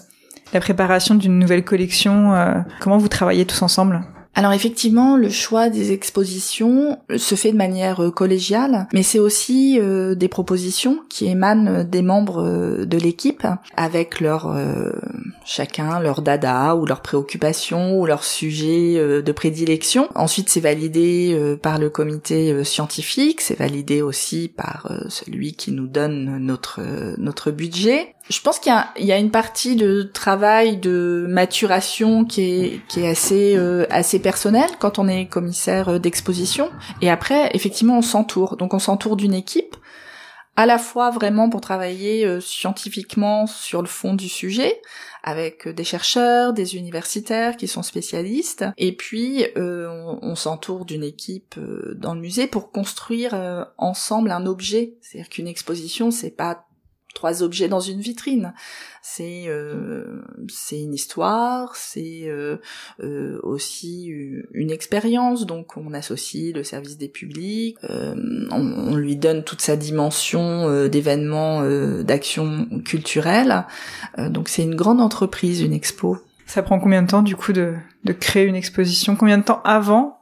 la 0.51 0.59
préparation 0.59 1.13
d'une 1.13 1.37
nouvelle 1.37 1.63
collection 1.63 2.33
Comment 2.79 2.97
vous 2.97 3.07
travaillez 3.07 3.45
tous 3.45 3.61
ensemble? 3.61 4.01
Alors 4.35 4.53
effectivement, 4.53 5.17
le 5.17 5.29
choix 5.29 5.69
des 5.69 5.91
expositions 5.91 6.97
se 7.17 7.35
fait 7.35 7.51
de 7.51 7.57
manière 7.57 8.01
euh, 8.01 8.09
collégiale, 8.11 8.87
mais 8.93 9.03
c'est 9.03 9.19
aussi 9.19 9.77
euh, 9.81 10.15
des 10.15 10.29
propositions 10.29 10.99
qui 11.09 11.27
émanent 11.27 11.83
des 11.83 12.01
membres 12.01 12.43
euh, 12.43 12.85
de 12.85 12.97
l'équipe 12.97 13.45
avec 13.75 14.21
leur 14.21 14.55
chacun 15.43 15.99
leur 15.99 16.21
dada 16.21 16.75
ou 16.75 16.85
leurs 16.85 17.01
préoccupations 17.01 17.99
ou 17.99 18.05
leur 18.05 18.23
sujet 18.23 19.21
de 19.21 19.31
prédilection. 19.31 20.07
Ensuite, 20.15 20.49
c'est 20.49 20.59
validé 20.59 21.57
par 21.61 21.79
le 21.79 21.89
comité 21.89 22.63
scientifique, 22.63 23.41
c'est 23.41 23.57
validé 23.57 24.01
aussi 24.01 24.47
par 24.47 24.91
celui 25.09 25.53
qui 25.53 25.71
nous 25.71 25.87
donne 25.87 26.37
notre 26.39 27.51
budget 27.51 28.15
je 28.29 28.41
pense 28.41 28.59
qu'il 28.59 28.71
y, 28.97 29.05
y 29.05 29.11
a, 29.11 29.17
une 29.17 29.31
partie 29.31 29.75
de 29.75 30.03
travail 30.03 30.77
de 30.77 31.25
maturation 31.27 32.25
qui 32.25 32.41
est, 32.41 32.81
qui 32.87 33.01
est 33.01 33.09
assez, 33.09 33.55
euh, 33.57 33.87
assez 33.89 34.19
personnelle 34.19 34.69
quand 34.77 34.99
on 34.99 35.07
est 35.07 35.25
commissaire 35.25 35.89
euh, 35.89 35.99
d'exposition. 35.99 36.69
Et 37.01 37.09
après, 37.09 37.49
effectivement, 37.55 37.97
on 37.97 38.03
s'entoure. 38.03 38.55
Donc 38.55 38.75
on 38.75 38.79
s'entoure 38.79 39.15
d'une 39.15 39.33
équipe, 39.33 39.75
à 40.55 40.67
la 40.67 40.77
fois 40.77 41.09
vraiment 41.09 41.49
pour 41.49 41.61
travailler 41.61 42.23
euh, 42.23 42.39
scientifiquement 42.39 43.47
sur 43.47 43.81
le 43.81 43.87
fond 43.87 44.13
du 44.13 44.29
sujet, 44.29 44.79
avec 45.23 45.67
des 45.67 45.83
chercheurs, 45.83 46.53
des 46.53 46.75
universitaires 46.75 47.57
qui 47.57 47.67
sont 47.67 47.83
spécialistes, 47.83 48.63
et 48.77 48.95
puis 48.95 49.45
on, 49.57 50.19
on 50.21 50.35
s'entoure 50.35 50.85
d'une 50.85 51.03
équipe 51.03 51.55
dans 51.95 52.13
le 52.13 52.21
musée 52.21 52.47
pour 52.47 52.71
construire 52.71 53.67
ensemble 53.77 54.31
un 54.31 54.45
objet. 54.45 54.93
C'est-à-dire 55.01 55.29
qu'une 55.29 55.47
exposition, 55.47 56.09
c'est 56.09 56.29
pas 56.29 56.68
trois 57.13 57.43
objets 57.43 57.67
dans 57.67 57.79
une 57.79 57.99
vitrine. 57.99 58.53
C'est 59.01 59.45
euh, 59.47 60.21
c'est 60.47 60.81
une 60.81 60.93
histoire, 60.93 61.75
c'est 61.75 62.23
euh, 62.25 62.57
euh, 63.01 63.39
aussi 63.43 64.11
une 64.53 64.71
expérience. 64.71 65.45
Donc 65.45 65.77
on 65.77 65.93
associe 65.93 66.53
le 66.53 66.63
service 66.63 66.97
des 66.97 67.07
publics, 67.07 67.77
on, 68.51 68.95
lui 68.95 69.15
donne 69.15 69.43
toute 69.43 69.61
sa 69.61 69.75
dimension 69.75 70.87
d'événements, 70.87 71.63
d'action 72.03 72.67
culturelle. 72.83 73.65
donc 74.17 74.49
c'est 74.49 74.63
une 74.63 74.75
grande 74.75 75.01
entreprise, 75.01 75.61
une 75.61 75.73
expo. 75.73 76.17
Ça 76.45 76.63
prend 76.63 76.79
combien 76.79 77.03
de 77.03 77.07
temps 77.07 77.21
du 77.21 77.35
coup 77.35 77.53
de, 77.53 77.75
de 78.03 78.13
créer 78.13 78.45
une 78.45 78.55
exposition? 78.55 79.15
Combien 79.15 79.37
de 79.37 79.43
temps 79.43 79.61
avant 79.63 80.17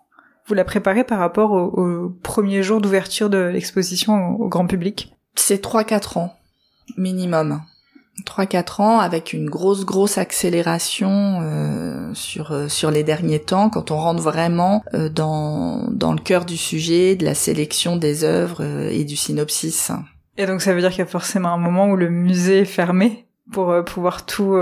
vous 0.46 0.54
la 0.54 0.64
préparez 0.64 1.04
par 1.04 1.20
rapport 1.20 1.52
au, 1.52 2.10
premier 2.24 2.64
jour 2.64 2.80
d'ouverture 2.82 3.30
de 3.30 3.38
l'exposition 3.38 4.36
au, 4.36 4.46
au 4.46 4.48
grand 4.50 4.68
public? 4.68 5.14
C'est 5.36 5.64
3-4 5.64 6.20
ans 6.20 6.37
minimum. 6.96 7.62
3-4 8.26 8.82
ans 8.82 9.00
avec 9.00 9.32
une 9.32 9.48
grosse 9.48 9.86
grosse 9.86 10.18
accélération 10.18 11.40
euh, 11.44 12.12
sur 12.14 12.52
euh, 12.52 12.68
sur 12.68 12.90
les 12.90 13.04
derniers 13.04 13.40
temps 13.40 13.70
quand 13.70 13.92
on 13.92 13.98
rentre 13.98 14.22
vraiment 14.22 14.84
euh, 14.96 15.08
dans 15.08 15.88
dans 15.92 16.14
le 16.14 16.20
cœur 16.20 16.46
du 16.46 16.58
sujet 16.58 17.16
de 17.16 17.24
la 17.24 17.36
sélection 17.36 17.96
des 17.96 18.24
œuvres 18.24 18.64
et 18.64 19.04
du 19.04 19.16
synopsis. 19.16 19.92
Et 20.38 20.48
donc 20.48 20.62
ça 20.62 20.74
veut 20.74 20.82
dire 20.82 20.90
qu'il 20.90 21.00
y 21.00 21.04
a 21.04 21.06
forcément 21.06 21.50
un 21.50 21.58
moment 21.58 21.90
où 21.90 21.96
le 21.96 22.10
musée 22.10 22.62
est 22.62 22.66
fermé 22.66 23.28
pour 23.52 23.74
pouvoir 23.86 24.26
tout 24.26 24.56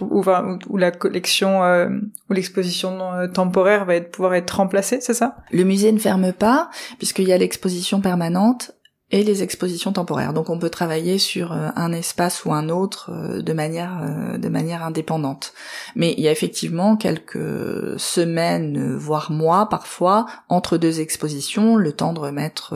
où, 0.00 0.22
où, 0.68 0.76
la 0.76 0.90
collection 0.90 1.64
euh, 1.64 1.88
ou 2.28 2.32
l'exposition 2.32 3.12
euh, 3.12 3.28
temporaire 3.28 3.84
va 3.84 3.96
être, 3.96 4.10
pouvoir 4.10 4.34
être 4.34 4.50
remplacée, 4.50 5.00
c'est 5.00 5.14
ça? 5.14 5.36
Le 5.50 5.64
musée 5.64 5.92
ne 5.92 5.98
ferme 5.98 6.32
pas 6.32 6.70
puisqu'il 6.98 7.28
y 7.28 7.32
a 7.32 7.38
l'exposition 7.38 8.00
permanente 8.00 8.72
et 9.10 9.22
les 9.22 9.42
expositions 9.42 9.92
temporaires. 9.92 10.32
Donc 10.32 10.50
on 10.50 10.58
peut 10.58 10.70
travailler 10.70 11.18
sur 11.18 11.52
euh, 11.52 11.68
un 11.76 11.92
espace 11.92 12.44
ou 12.44 12.52
un 12.52 12.68
autre 12.68 13.10
de 13.40 13.52
manière 13.52 14.38
de 14.38 14.48
manière 14.48 14.84
indépendante. 14.84 15.52
Mais 15.96 16.14
il 16.16 16.24
y 16.24 16.28
a 16.28 16.32
effectivement 16.32 16.96
quelques 16.96 17.98
semaines 17.98 18.94
voire 18.96 19.30
mois 19.30 19.68
parfois 19.68 20.26
entre 20.48 20.76
deux 20.76 21.00
expositions, 21.00 21.76
le 21.76 21.92
temps 21.92 22.12
de 22.12 22.20
remettre 22.20 22.74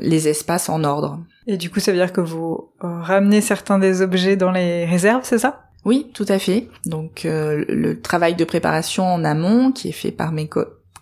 les 0.00 0.28
espaces 0.28 0.68
en 0.68 0.84
ordre. 0.84 1.18
Et 1.46 1.56
du 1.56 1.70
coup, 1.70 1.80
ça 1.80 1.92
veut 1.92 1.98
dire 1.98 2.12
que 2.12 2.20
vous 2.20 2.70
ramenez 2.80 3.40
certains 3.40 3.78
des 3.78 4.02
objets 4.02 4.36
dans 4.36 4.50
les 4.50 4.84
réserves, 4.84 5.22
c'est 5.24 5.38
ça? 5.38 5.66
Oui, 5.86 6.10
tout 6.12 6.26
à 6.28 6.40
fait. 6.40 6.68
Donc 6.84 7.24
euh, 7.24 7.64
le 7.68 8.00
travail 8.00 8.34
de 8.34 8.44
préparation 8.44 9.04
en 9.04 9.24
amont 9.24 9.70
qui 9.70 9.88
est 9.88 9.92
fait 9.92 10.10
par 10.10 10.32
mes 10.32 10.48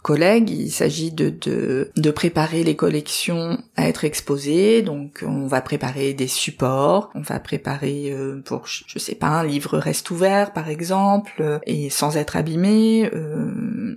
collègues, 0.04 0.50
il 0.50 0.70
s'agit 0.70 1.10
de, 1.10 1.30
de, 1.30 1.90
de 1.96 2.10
préparer 2.10 2.62
les 2.62 2.76
collections 2.76 3.58
à 3.74 3.88
être 3.88 4.04
exposées. 4.04 4.82
Donc 4.82 5.24
on 5.26 5.46
va 5.46 5.62
préparer 5.62 6.12
des 6.12 6.28
supports, 6.28 7.10
on 7.14 7.22
va 7.22 7.40
préparer 7.40 8.12
euh, 8.12 8.42
pour 8.44 8.66
je 8.66 8.98
sais 8.98 9.14
pas 9.14 9.28
un 9.28 9.44
livre 9.44 9.78
reste 9.78 10.10
ouvert 10.10 10.52
par 10.52 10.68
exemple 10.68 11.32
euh, 11.40 11.58
et 11.64 11.88
sans 11.88 12.16
être 12.18 12.36
abîmé, 12.36 13.10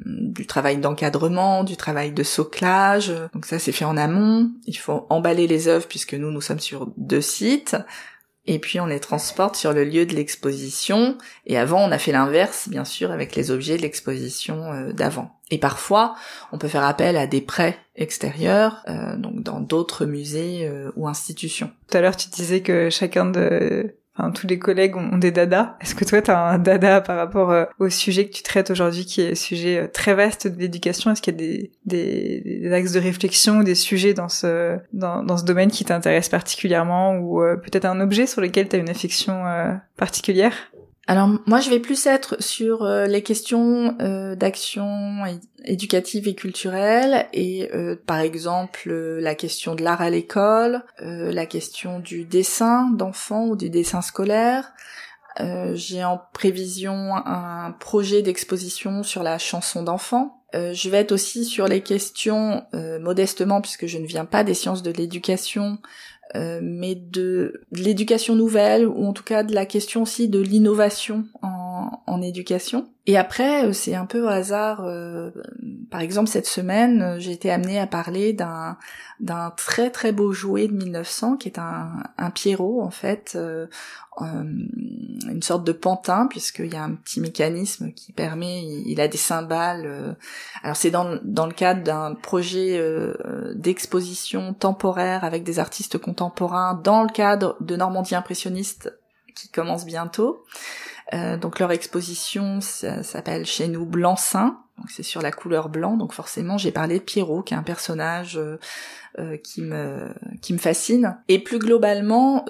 du 0.05 0.47
travail 0.47 0.77
d'encadrement, 0.77 1.65
du 1.65 1.75
travail 1.75 2.11
de 2.11 2.23
soclage. 2.23 3.13
Donc 3.33 3.45
ça 3.45 3.59
c'est 3.59 3.73
fait 3.73 3.85
en 3.85 3.97
amont. 3.97 4.49
Il 4.65 4.77
faut 4.77 5.05
emballer 5.09 5.45
les 5.45 5.67
œuvres 5.67 5.87
puisque 5.87 6.13
nous 6.13 6.31
nous 6.31 6.41
sommes 6.41 6.59
sur 6.59 6.87
deux 6.95 7.21
sites 7.21 7.75
et 8.47 8.59
puis 8.59 8.79
on 8.79 8.85
les 8.85 8.99
transporte 8.99 9.55
sur 9.55 9.73
le 9.73 9.83
lieu 9.83 10.05
de 10.05 10.15
l'exposition. 10.15 11.17
Et 11.45 11.57
avant, 11.57 11.83
on 11.83 11.91
a 11.91 11.97
fait 11.97 12.13
l'inverse, 12.13 12.69
bien 12.69 12.85
sûr, 12.85 13.11
avec 13.11 13.35
les 13.35 13.51
objets 13.51 13.77
de 13.77 13.81
l'exposition 13.81 14.71
euh, 14.71 14.93
d'avant. 14.93 15.39
Et 15.51 15.57
parfois, 15.57 16.15
on 16.51 16.57
peut 16.57 16.69
faire 16.69 16.83
appel 16.83 17.17
à 17.17 17.27
des 17.27 17.41
prêts 17.41 17.77
extérieurs, 17.95 18.83
euh, 18.87 19.15
donc 19.17 19.43
dans 19.43 19.59
d'autres 19.59 20.05
musées 20.05 20.67
euh, 20.67 20.91
ou 20.95 21.07
institutions. 21.07 21.71
Tout 21.89 21.97
à 21.97 22.01
l'heure, 22.01 22.15
tu 22.15 22.29
disais 22.29 22.61
que 22.61 22.89
chacun 22.89 23.25
de 23.25 23.97
Enfin, 24.17 24.31
tous 24.31 24.47
les 24.47 24.57
collègues 24.57 24.95
ont 24.95 25.17
des 25.17 25.31
dadas. 25.31 25.75
Est-ce 25.79 25.93
que 25.93 26.03
toi, 26.03 26.21
tu 26.21 26.31
as 26.31 26.39
un 26.39 26.57
dada 26.57 27.01
par 27.01 27.17
rapport 27.17 27.51
euh, 27.51 27.65
au 27.79 27.89
sujet 27.89 28.27
que 28.27 28.33
tu 28.33 28.41
traites 28.41 28.71
aujourd'hui, 28.71 29.05
qui 29.05 29.21
est 29.21 29.31
un 29.31 29.35
sujet 29.35 29.77
euh, 29.77 29.87
très 29.87 30.15
vaste 30.15 30.47
de 30.47 30.59
l'éducation? 30.59 31.11
Est-ce 31.11 31.21
qu'il 31.21 31.33
y 31.33 31.37
a 31.37 31.39
des, 31.39 31.71
des, 31.85 32.59
des, 32.61 32.73
axes 32.73 32.93
de 32.93 32.99
réflexion 32.99 33.59
ou 33.59 33.63
des 33.63 33.75
sujets 33.75 34.15
dans 34.15 34.29
ce, 34.29 34.77
dans, 34.91 35.37
ce 35.37 35.43
domaine 35.43 35.69
qui 35.69 35.85
t'intéressent 35.85 36.31
particulièrement 36.31 37.15
ou 37.17 37.43
euh, 37.43 37.57
peut-être 37.57 37.85
un 37.85 37.99
objet 37.99 38.25
sur 38.25 38.41
lequel 38.41 38.67
tu 38.67 38.75
as 38.75 38.79
une 38.79 38.89
affection 38.89 39.43
particulière? 39.97 40.53
Alors 41.09 41.29
moi 41.45 41.61
je 41.61 41.69
vais 41.69 41.79
plus 41.79 42.05
être 42.05 42.35
sur 42.43 42.83
euh, 42.83 43.05
les 43.05 43.23
questions 43.23 43.95
euh, 44.01 44.35
d'action 44.35 45.23
éducative 45.63 46.27
et 46.27 46.35
culturelle 46.35 47.27
et 47.31 47.69
euh, 47.73 47.95
par 48.05 48.19
exemple 48.19 48.91
la 48.91 49.33
question 49.33 49.73
de 49.73 49.83
l'art 49.83 50.01
à 50.01 50.09
l'école, 50.09 50.83
la 50.99 51.45
question 51.45 51.99
du 51.99 52.25
dessin 52.25 52.89
d'enfants 52.91 53.47
ou 53.47 53.55
du 53.55 53.69
dessin 53.69 54.01
scolaire. 54.01 54.73
J'ai 55.75 56.03
en 56.03 56.19
prévision 56.33 57.13
un 57.15 57.71
projet 57.79 58.23
d'exposition 58.23 59.03
sur 59.03 59.21
la 59.21 59.37
chanson 59.37 59.83
d'enfants. 59.83 60.41
je 60.53 60.89
vais 60.89 60.97
être 60.97 61.11
aussi 61.11 61.45
sur 61.45 61.67
les 61.67 61.81
questions 61.81 62.65
modestement 62.73 63.61
puisque 63.61 63.85
je 63.85 63.99
ne 63.99 64.07
viens 64.07 64.25
pas 64.25 64.43
des 64.43 64.55
sciences 64.55 64.81
de 64.81 64.91
l'éducation 64.91 65.77
mais 66.61 66.95
de, 66.95 67.61
l'éducation 67.71 68.35
nouvelle 68.35 68.87
ou 68.87 69.05
en 69.05 69.13
tout 69.13 69.23
cas 69.23 69.43
de 69.43 69.53
la 69.53 69.65
question 69.65 70.03
aussi 70.03 70.29
de 70.29 70.39
l'innovation 70.39 71.25
en, 71.41 71.66
en, 72.05 72.21
éducation. 72.21 72.89
Et 73.05 73.17
après, 73.17 73.65
euh, 73.65 73.73
c'est 73.73 73.95
un 73.95 74.05
peu 74.05 74.23
au 74.23 74.27
hasard. 74.27 74.83
Euh, 74.83 75.31
par 75.91 76.01
exemple, 76.01 76.29
cette 76.29 76.47
semaine, 76.47 77.15
j'ai 77.19 77.31
été 77.31 77.51
amenée 77.51 77.79
à 77.79 77.87
parler 77.87 78.33
d'un 78.33 78.77
très 79.55 79.89
très 79.91 80.11
beau 80.11 80.33
jouet 80.33 80.67
de 80.67 80.73
1900 80.73 81.37
qui 81.37 81.47
est 81.47 81.59
un, 81.59 82.03
Pierrot 82.33 82.81
en 82.81 82.91
fait 82.91 83.37
euh, 84.21 84.43
une 85.29 85.43
sorte 85.43 85.63
de 85.63 85.71
pantin 85.71 86.25
puisqu'il 86.27 86.73
y 86.73 86.75
a 86.75 86.83
un 86.83 86.93
petit 86.93 87.19
mécanisme 87.19 87.91
qui 87.91 88.13
permet, 88.13 88.63
il, 88.63 88.99
a 88.99 89.07
des 89.07 89.17
cymbales. 89.17 89.85
Euh, 89.85 90.13
alors 90.63 90.75
c'est 90.75 90.89
dans, 90.89 91.05
le 91.05 91.53
cadre 91.53 91.83
d'un 91.83 92.15
projet 92.15 92.77
euh, 92.79 93.53
d'exposition 93.55 94.53
temporaire 94.53 95.23
avec 95.23 95.43
des 95.43 95.59
artistes 95.59 95.99
contemporains 95.99 96.79
dans 96.83 97.03
le 97.03 97.09
cadre 97.09 97.57
de 97.59 97.75
Normandie 97.75 98.15
impressionniste 98.15 98.91
qui 99.35 99.49
commence 99.49 99.85
bientôt. 99.85 100.43
Donc 101.13 101.59
leur 101.59 101.71
exposition 101.71 102.59
s'appelle 102.61 103.45
chez 103.45 103.67
nous 103.67 103.85
Blanc-Saint, 103.85 104.59
donc 104.77 104.91
c'est 104.91 105.03
sur 105.03 105.21
la 105.21 105.31
couleur 105.31 105.69
blanc, 105.69 105.97
donc 105.97 106.13
forcément 106.13 106.57
j'ai 106.57 106.71
parlé 106.71 106.99
de 106.99 107.03
Pierrot 107.03 107.41
qui 107.41 107.53
est 107.53 107.57
un 107.57 107.63
personnage 107.63 108.39
qui 109.43 109.61
me 109.61 110.09
qui 110.41 110.53
me 110.53 110.57
fascine. 110.57 111.17
Et 111.27 111.39
plus 111.39 111.59
globalement, 111.59 112.45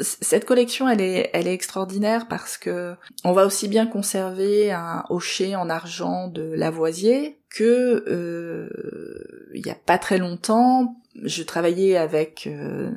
cette 0.00 0.44
collection, 0.44 0.88
elle 0.88 1.00
est, 1.00 1.30
elle 1.32 1.46
est 1.46 1.54
extraordinaire 1.54 2.28
parce 2.28 2.58
que 2.58 2.94
on 3.24 3.32
va 3.32 3.46
aussi 3.46 3.68
bien 3.68 3.86
conserver 3.86 4.70
un 4.72 5.04
hocher 5.08 5.56
en 5.56 5.70
argent 5.70 6.28
de 6.28 6.52
Lavoisier 6.54 7.40
que 7.50 8.04
euh, 8.08 9.50
il 9.54 9.66
y 9.66 9.70
a 9.70 9.74
pas 9.74 9.98
très 9.98 10.18
longtemps, 10.18 10.96
je 11.22 11.42
travaillais 11.42 11.96
avec 11.96 12.46
euh, 12.46 12.90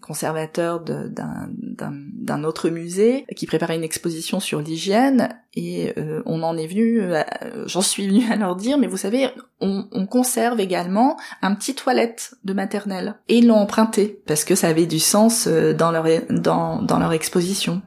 conservateur 0.00 0.80
d'un 0.80 2.44
autre 2.44 2.68
musée 2.70 3.24
qui 3.36 3.46
préparait 3.46 3.76
une 3.76 3.84
exposition 3.84 4.40
sur 4.40 4.60
l'hygiène 4.60 5.28
et 5.54 5.92
euh, 5.98 6.22
on 6.26 6.42
en 6.42 6.56
est 6.56 6.66
venu, 6.66 7.00
euh, 7.00 7.22
j'en 7.66 7.80
suis 7.80 8.06
venu 8.06 8.30
à 8.30 8.36
leur 8.36 8.56
dire, 8.56 8.78
mais 8.78 8.86
vous 8.86 8.96
savez, 8.96 9.28
on, 9.60 9.86
on, 9.92 10.06
conserve 10.06 10.60
également 10.60 11.16
un 11.42 11.54
petit 11.54 11.74
toilette 11.74 12.34
de 12.44 12.52
maternelle. 12.52 13.16
Et 13.28 13.38
ils 13.38 13.46
l'ont 13.46 13.56
emprunté 13.56 14.20
parce 14.26 14.44
que 14.44 14.54
ça 14.54 14.68
avait 14.68 14.86
du 14.86 15.00
sens 15.00 15.46
euh, 15.46 15.72
dans 15.72 15.90
leur 15.90 16.06
dans, 16.30 16.82
dans 16.82 16.98
leur 16.98 17.12
exposition 17.12 17.82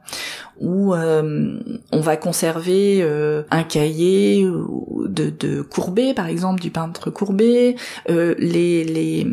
où 0.64 0.94
euh, 0.94 1.60
on 1.92 2.00
va 2.00 2.16
conserver 2.16 3.00
euh, 3.02 3.44
un 3.52 3.64
cahier 3.64 4.44
de, 4.46 5.30
de 5.30 5.62
Courbet, 5.62 6.14
par 6.14 6.28
exemple, 6.28 6.62
du 6.62 6.72
peintre 6.72 7.12
Courbet, 7.12 7.76
euh, 8.10 8.34
les, 8.38 8.86
les, 8.86 9.28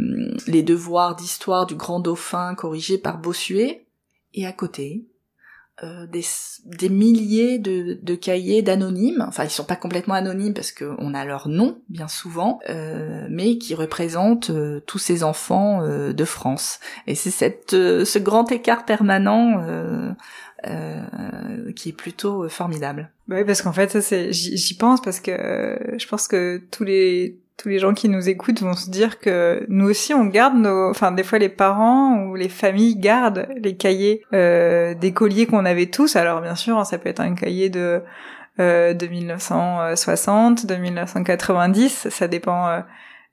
les 0.49 0.63
devoirs 0.65 1.15
d'histoire 1.15 1.67
du 1.67 1.77
grand 1.77 2.01
dauphin 2.01 2.57
corrigés 2.57 2.99
par 2.99 3.19
Bossuet, 3.19 3.87
et 4.35 4.45
à 4.45 4.53
côté, 4.53 5.07
des, 6.13 6.23
des, 6.67 6.91
milliers 6.91 7.59
de, 7.59 7.99
de 8.03 8.15
cahiers 8.15 8.61
d'anonymes, 8.61 9.25
enfin 9.27 9.45
ils 9.45 9.51
sont 9.51 9.65
pas 9.65 9.77
complètement 9.77 10.13
anonymes 10.13 10.53
parce 10.53 10.73
qu'on 10.73 11.15
a 11.15 11.25
leur 11.25 11.49
nom 11.49 11.79
bien 11.89 12.07
souvent, 12.07 12.59
euh, 12.69 13.27
mais 13.31 13.57
qui 13.57 13.75
représentent 13.75 14.53
tous 14.85 14.99
ces 14.99 15.25
enfants 15.25 15.83
de 15.83 16.25
France. 16.27 16.81
Et 17.07 17.15
c'est 17.15 17.31
cette 17.31 17.71
ce 17.71 18.19
grand 18.19 18.53
écart 18.53 18.85
permanent 18.85 19.65
euh, 20.67 21.73
qui 21.75 21.91
est 21.91 21.97
plutôt 21.97 22.45
euh, 22.45 22.49
formidable. 22.49 23.11
Bah 23.29 23.37
oui, 23.39 23.45
parce 23.45 23.63
qu'en 23.63 23.73
fait, 23.73 24.01
ça 24.01 24.31
j'y 24.31 24.75
pense 24.75 25.01
parce 25.01 25.21
que 25.21 25.31
euh, 25.31 25.99
je 25.99 26.07
pense 26.07 26.29
que 26.29 26.61
tous 26.71 26.85
les 26.85 27.39
tous 27.57 27.69
les 27.69 27.79
gens 27.79 27.93
qui 27.93 28.09
nous 28.09 28.29
écoutent 28.29 28.63
vont 28.63 28.75
se 28.75 28.91
dire 28.91 29.19
que 29.19 29.67
nous 29.69 29.89
aussi 29.89 30.15
on 30.15 30.25
garde 30.25 30.57
nos, 30.57 30.89
enfin 30.91 31.13
des 31.13 31.23
fois 31.23 31.39
les 31.39 31.51
parents 31.51 32.25
ou 32.25 32.35
les 32.35 32.49
familles 32.49 32.97
gardent 32.97 33.49
les 33.57 33.77
cahiers 33.77 34.23
euh, 34.33 34.95
des 34.95 35.13
colliers 35.13 35.47
qu'on 35.47 35.65
avait 35.67 35.87
tous. 35.87 36.17
Alors 36.17 36.41
bien 36.41 36.55
sûr, 36.55 36.85
ça 36.87 36.99
peut 36.99 37.11
être 37.11 37.21
un 37.21 37.35
cahier 37.35 37.69
de 37.69 38.03
euh, 38.59 38.95
de 38.95 39.07
1960, 39.07 40.67
de 40.67 40.75
1990, 40.77 42.09
ça 42.11 42.29
dépend 42.29 42.83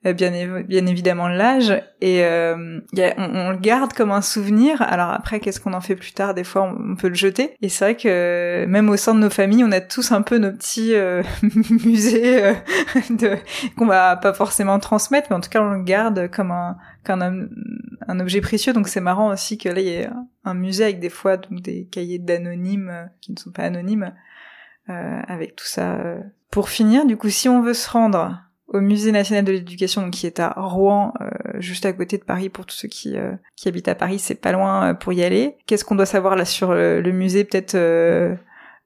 bien, 0.04 0.60
bien 0.62 0.86
évidemment 0.86 1.28
l'âge. 1.28 1.72
Et 2.00 2.24
euh, 2.24 2.80
on, 3.16 3.50
le 3.50 3.58
garde 3.58 3.92
comme 3.92 4.12
un 4.12 4.22
souvenir. 4.22 4.80
Alors 4.82 5.10
après 5.10 5.40
qu'est-ce 5.40 5.60
qu'on 5.60 5.72
en 5.72 5.80
fait 5.80 5.96
plus 5.96 6.12
tard? 6.12 6.34
Des 6.34 6.44
fois 6.44 6.62
on, 6.62 6.96
peut 6.96 7.08
le 7.08 7.14
jeter. 7.14 7.54
Et 7.60 7.68
c'est 7.68 7.84
vrai 7.84 7.96
que 7.96 8.64
même 8.66 8.88
au 8.88 8.96
sein 8.96 9.14
de 9.14 9.20
nos 9.20 9.30
familles 9.30 9.64
on 9.64 9.72
a 9.72 9.80
tous 9.80 10.12
un 10.12 10.22
peu 10.22 10.38
nos 10.38 10.52
petits 10.52 10.94
euh, 10.94 11.22
musées 11.84 12.44
euh, 12.44 13.36
qu'on 13.76 13.86
va 13.86 14.16
pas 14.16 14.32
forcément 14.32 14.78
transmettre. 14.78 15.28
Mais 15.30 15.36
en 15.36 15.40
tout 15.40 15.50
cas 15.50 15.62
on 15.62 15.70
le 15.70 15.82
garde 15.82 16.30
comme 16.30 16.50
un 16.50 16.76
un, 17.08 18.20
objet 18.20 18.40
précieux. 18.40 18.72
Donc 18.72 18.88
c'est 18.88 19.00
marrant 19.00 19.32
aussi 19.32 19.58
que 19.58 19.68
là 19.68 19.80
il 19.80 19.86
y 19.86 19.94
ait 19.94 20.08
un 20.44 20.54
musée 20.54 20.84
avec 20.84 21.00
des 21.00 21.10
fois 21.10 21.38
des 21.50 21.86
cahiers 21.86 22.18
d'anonymes 22.18 23.10
qui 23.20 23.32
ne 23.32 23.38
sont 23.38 23.50
pas 23.50 23.64
anonymes 23.64 24.12
avec 24.86 25.54
tout 25.56 25.66
ça 25.66 25.98
pour 26.50 26.70
finir 26.70 27.04
du 27.04 27.18
coup 27.18 27.28
si 27.28 27.46
on 27.46 27.60
veut 27.60 27.74
se 27.74 27.90
rendre 27.90 28.47
au 28.68 28.80
Musée 28.80 29.12
national 29.12 29.44
de 29.44 29.52
l'éducation, 29.52 30.10
qui 30.10 30.26
est 30.26 30.40
à 30.40 30.52
Rouen, 30.56 31.14
euh, 31.20 31.28
juste 31.58 31.86
à 31.86 31.92
côté 31.92 32.18
de 32.18 32.24
Paris 32.24 32.48
pour 32.50 32.66
tous 32.66 32.76
ceux 32.76 32.88
qui, 32.88 33.16
euh, 33.16 33.32
qui 33.56 33.68
habitent 33.68 33.88
à 33.88 33.94
Paris, 33.94 34.18
c'est 34.18 34.34
pas 34.34 34.52
loin 34.52 34.90
euh, 34.90 34.94
pour 34.94 35.12
y 35.12 35.22
aller. 35.22 35.56
Qu'est-ce 35.66 35.84
qu'on 35.84 35.94
doit 35.94 36.06
savoir 36.06 36.36
là 36.36 36.44
sur 36.44 36.74
le, 36.74 37.12
musée 37.12 37.44
Peut-être 37.44 37.76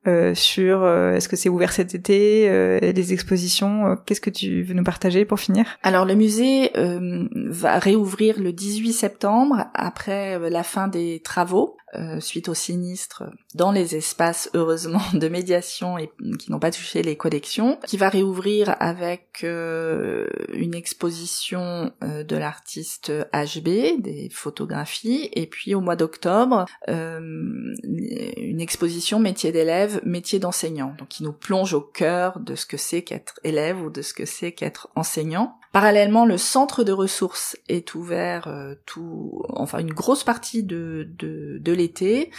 euh, 0.08 0.34
sur 0.34 0.82
euh, 0.82 1.14
est-ce 1.14 1.28
que 1.28 1.36
c'est 1.36 1.48
ouvert 1.48 1.72
cet 1.72 1.94
été, 1.94 2.48
euh, 2.48 2.80
les 2.80 3.12
expositions. 3.12 3.96
Qu'est-ce 4.04 4.20
que 4.20 4.30
tu 4.30 4.62
veux 4.62 4.74
nous 4.74 4.82
partager 4.82 5.24
pour 5.24 5.38
finir? 5.38 5.78
Alors 5.84 6.04
le 6.04 6.16
musée 6.16 6.72
va 6.74 7.78
réouvrir 7.78 8.40
le 8.40 8.52
18 8.52 8.92
septembre 8.92 9.66
après 9.74 10.38
la 10.50 10.62
fin 10.64 10.88
des 10.88 11.20
travaux. 11.20 11.76
Euh, 11.94 12.20
suite 12.20 12.48
au 12.48 12.54
sinistre 12.54 13.24
dans 13.54 13.70
les 13.70 13.96
espaces 13.96 14.48
heureusement 14.54 15.02
de 15.12 15.28
médiation 15.28 15.98
et 15.98 16.10
qui 16.38 16.50
n'ont 16.50 16.58
pas 16.58 16.70
touché 16.70 17.02
les 17.02 17.16
collections, 17.16 17.78
qui 17.86 17.98
va 17.98 18.08
réouvrir 18.08 18.74
avec 18.80 19.40
euh, 19.44 20.26
une 20.54 20.74
exposition 20.74 21.92
euh, 22.02 22.24
de 22.24 22.36
l'artiste 22.36 23.12
HB, 23.34 24.00
des 24.00 24.30
photographies, 24.32 25.28
et 25.34 25.46
puis 25.46 25.74
au 25.74 25.82
mois 25.82 25.96
d'octobre 25.96 26.64
une 26.88 28.60
exposition 28.60 29.18
métier 29.18 29.52
d'élève, 29.52 30.00
métier 30.04 30.38
d'enseignant, 30.38 30.94
donc 30.98 31.08
qui 31.08 31.22
nous 31.22 31.32
plonge 31.32 31.74
au 31.74 31.82
cœur 31.82 32.40
de 32.40 32.54
ce 32.54 32.64
que 32.64 32.78
c'est 32.78 33.02
qu'être 33.02 33.38
élève 33.44 33.82
ou 33.82 33.90
de 33.90 34.00
ce 34.00 34.14
que 34.14 34.24
c'est 34.24 34.52
qu'être 34.52 34.88
enseignant. 34.94 35.58
Parallèlement, 35.72 36.26
le 36.26 36.36
centre 36.36 36.84
de 36.84 36.92
ressources 36.92 37.56
est 37.70 37.94
ouvert 37.94 38.46
euh, 38.46 38.74
tout, 38.84 39.42
enfin 39.48 39.78
une 39.78 39.94
grosse 39.94 40.22
partie 40.22 40.62
de, 40.62 41.08
de, 41.18 41.72
l'été. 41.72 42.30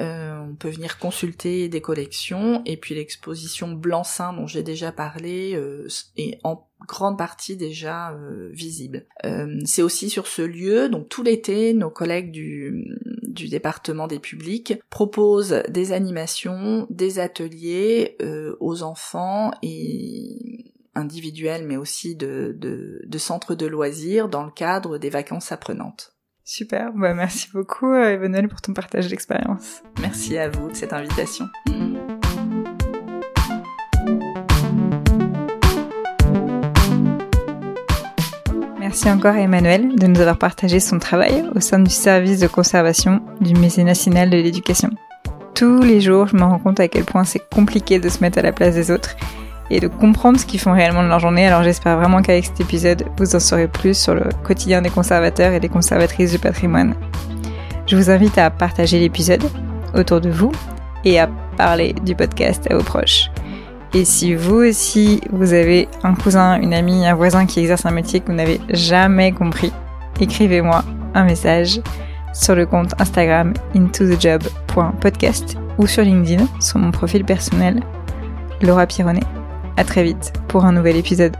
Euh, 0.00 0.38
on 0.40 0.54
peut 0.54 0.70
venir 0.70 0.98
consulter 0.98 1.68
des 1.68 1.82
collections 1.82 2.62
et 2.64 2.78
puis 2.78 2.94
l'exposition 2.94 3.68
Blanc-Seing 3.72 4.32
dont 4.32 4.46
j'ai 4.46 4.62
déjà 4.62 4.90
parlé 4.90 5.54
euh, 5.54 5.86
est 6.16 6.40
en 6.44 6.66
grande 6.86 7.18
partie 7.18 7.56
déjà 7.56 8.16
visible. 8.52 9.04
C'est 9.64 9.82
aussi 9.82 10.08
sur 10.08 10.28
ce 10.28 10.42
lieu, 10.42 10.88
donc 10.88 11.08
tout 11.08 11.24
l'été, 11.24 11.74
nos 11.74 11.90
collègues 11.90 12.30
du, 12.30 12.96
du 13.24 13.48
département 13.48 14.06
des 14.06 14.20
publics 14.20 14.74
proposent 14.88 15.60
des 15.68 15.92
animations, 15.92 16.86
des 16.88 17.18
ateliers 17.18 18.16
aux 18.60 18.84
enfants 18.84 19.50
et 19.60 20.72
individuels 20.98 21.64
mais 21.66 21.76
aussi 21.76 22.16
de, 22.16 22.54
de, 22.58 23.00
de 23.06 23.18
centres 23.18 23.54
de 23.54 23.66
loisirs 23.66 24.28
dans 24.28 24.44
le 24.44 24.50
cadre 24.50 24.98
des 24.98 25.10
vacances 25.10 25.52
apprenantes. 25.52 26.14
Super, 26.44 26.92
bah 26.94 27.14
merci 27.14 27.48
beaucoup 27.52 27.92
euh, 27.92 28.14
Emmanuel 28.14 28.48
pour 28.48 28.60
ton 28.60 28.72
partage 28.72 29.08
d'expérience. 29.08 29.82
Merci 30.00 30.38
à 30.38 30.48
vous 30.48 30.70
de 30.70 30.74
cette 30.74 30.92
invitation. 30.92 31.46
Merci 38.80 39.10
encore 39.10 39.34
à 39.34 39.40
Emmanuel 39.40 39.96
de 39.96 40.06
nous 40.06 40.18
avoir 40.20 40.38
partagé 40.38 40.80
son 40.80 40.98
travail 40.98 41.44
au 41.54 41.60
sein 41.60 41.78
du 41.78 41.90
service 41.90 42.40
de 42.40 42.46
conservation 42.46 43.20
du 43.42 43.52
Musée 43.52 43.84
national 43.84 44.30
de 44.30 44.38
l'éducation. 44.38 44.88
Tous 45.54 45.82
les 45.82 46.00
jours, 46.00 46.28
je 46.28 46.36
me 46.36 46.42
rends 46.42 46.58
compte 46.58 46.80
à 46.80 46.88
quel 46.88 47.04
point 47.04 47.24
c'est 47.24 47.46
compliqué 47.50 47.98
de 47.98 48.08
se 48.08 48.20
mettre 48.20 48.38
à 48.38 48.42
la 48.42 48.52
place 48.52 48.74
des 48.74 48.90
autres 48.90 49.14
et 49.70 49.80
de 49.80 49.88
comprendre 49.88 50.38
ce 50.38 50.46
qu'ils 50.46 50.60
font 50.60 50.72
réellement 50.72 51.02
de 51.02 51.08
leur 51.08 51.20
journée. 51.20 51.46
Alors 51.46 51.62
j'espère 51.62 51.96
vraiment 51.96 52.22
qu'avec 52.22 52.46
cet 52.46 52.60
épisode, 52.60 53.04
vous 53.16 53.34
en 53.34 53.40
saurez 53.40 53.68
plus 53.68 53.96
sur 53.96 54.14
le 54.14 54.24
quotidien 54.44 54.82
des 54.82 54.90
conservateurs 54.90 55.52
et 55.52 55.60
des 55.60 55.68
conservatrices 55.68 56.32
du 56.32 56.38
patrimoine. 56.38 56.94
Je 57.86 57.96
vous 57.96 58.10
invite 58.10 58.38
à 58.38 58.50
partager 58.50 58.98
l'épisode 58.98 59.44
autour 59.94 60.20
de 60.20 60.30
vous 60.30 60.52
et 61.04 61.18
à 61.18 61.28
parler 61.56 61.94
du 62.04 62.14
podcast 62.14 62.66
à 62.70 62.76
vos 62.76 62.84
proches. 62.84 63.30
Et 63.94 64.04
si 64.04 64.34
vous 64.34 64.56
aussi, 64.56 65.22
vous 65.32 65.54
avez 65.54 65.88
un 66.02 66.14
cousin, 66.14 66.60
une 66.60 66.74
amie, 66.74 67.06
un 67.06 67.14
voisin 67.14 67.46
qui 67.46 67.60
exerce 67.60 67.86
un 67.86 67.90
métier 67.90 68.20
que 68.20 68.26
vous 68.26 68.34
n'avez 68.34 68.60
jamais 68.68 69.32
compris, 69.32 69.72
écrivez-moi 70.20 70.84
un 71.14 71.24
message 71.24 71.80
sur 72.34 72.54
le 72.54 72.66
compte 72.66 72.94
Instagram 73.00 73.54
intothejob.podcast 73.74 75.56
ou 75.78 75.86
sur 75.86 76.02
LinkedIn 76.02 76.46
sur 76.60 76.78
mon 76.78 76.90
profil 76.90 77.24
personnel 77.24 77.80
Laura 78.60 78.86
Pironnet. 78.86 79.22
À 79.78 79.84
très 79.84 80.02
vite 80.02 80.32
pour 80.48 80.64
un 80.64 80.72
nouvel 80.72 80.96
épisode. 80.96 81.36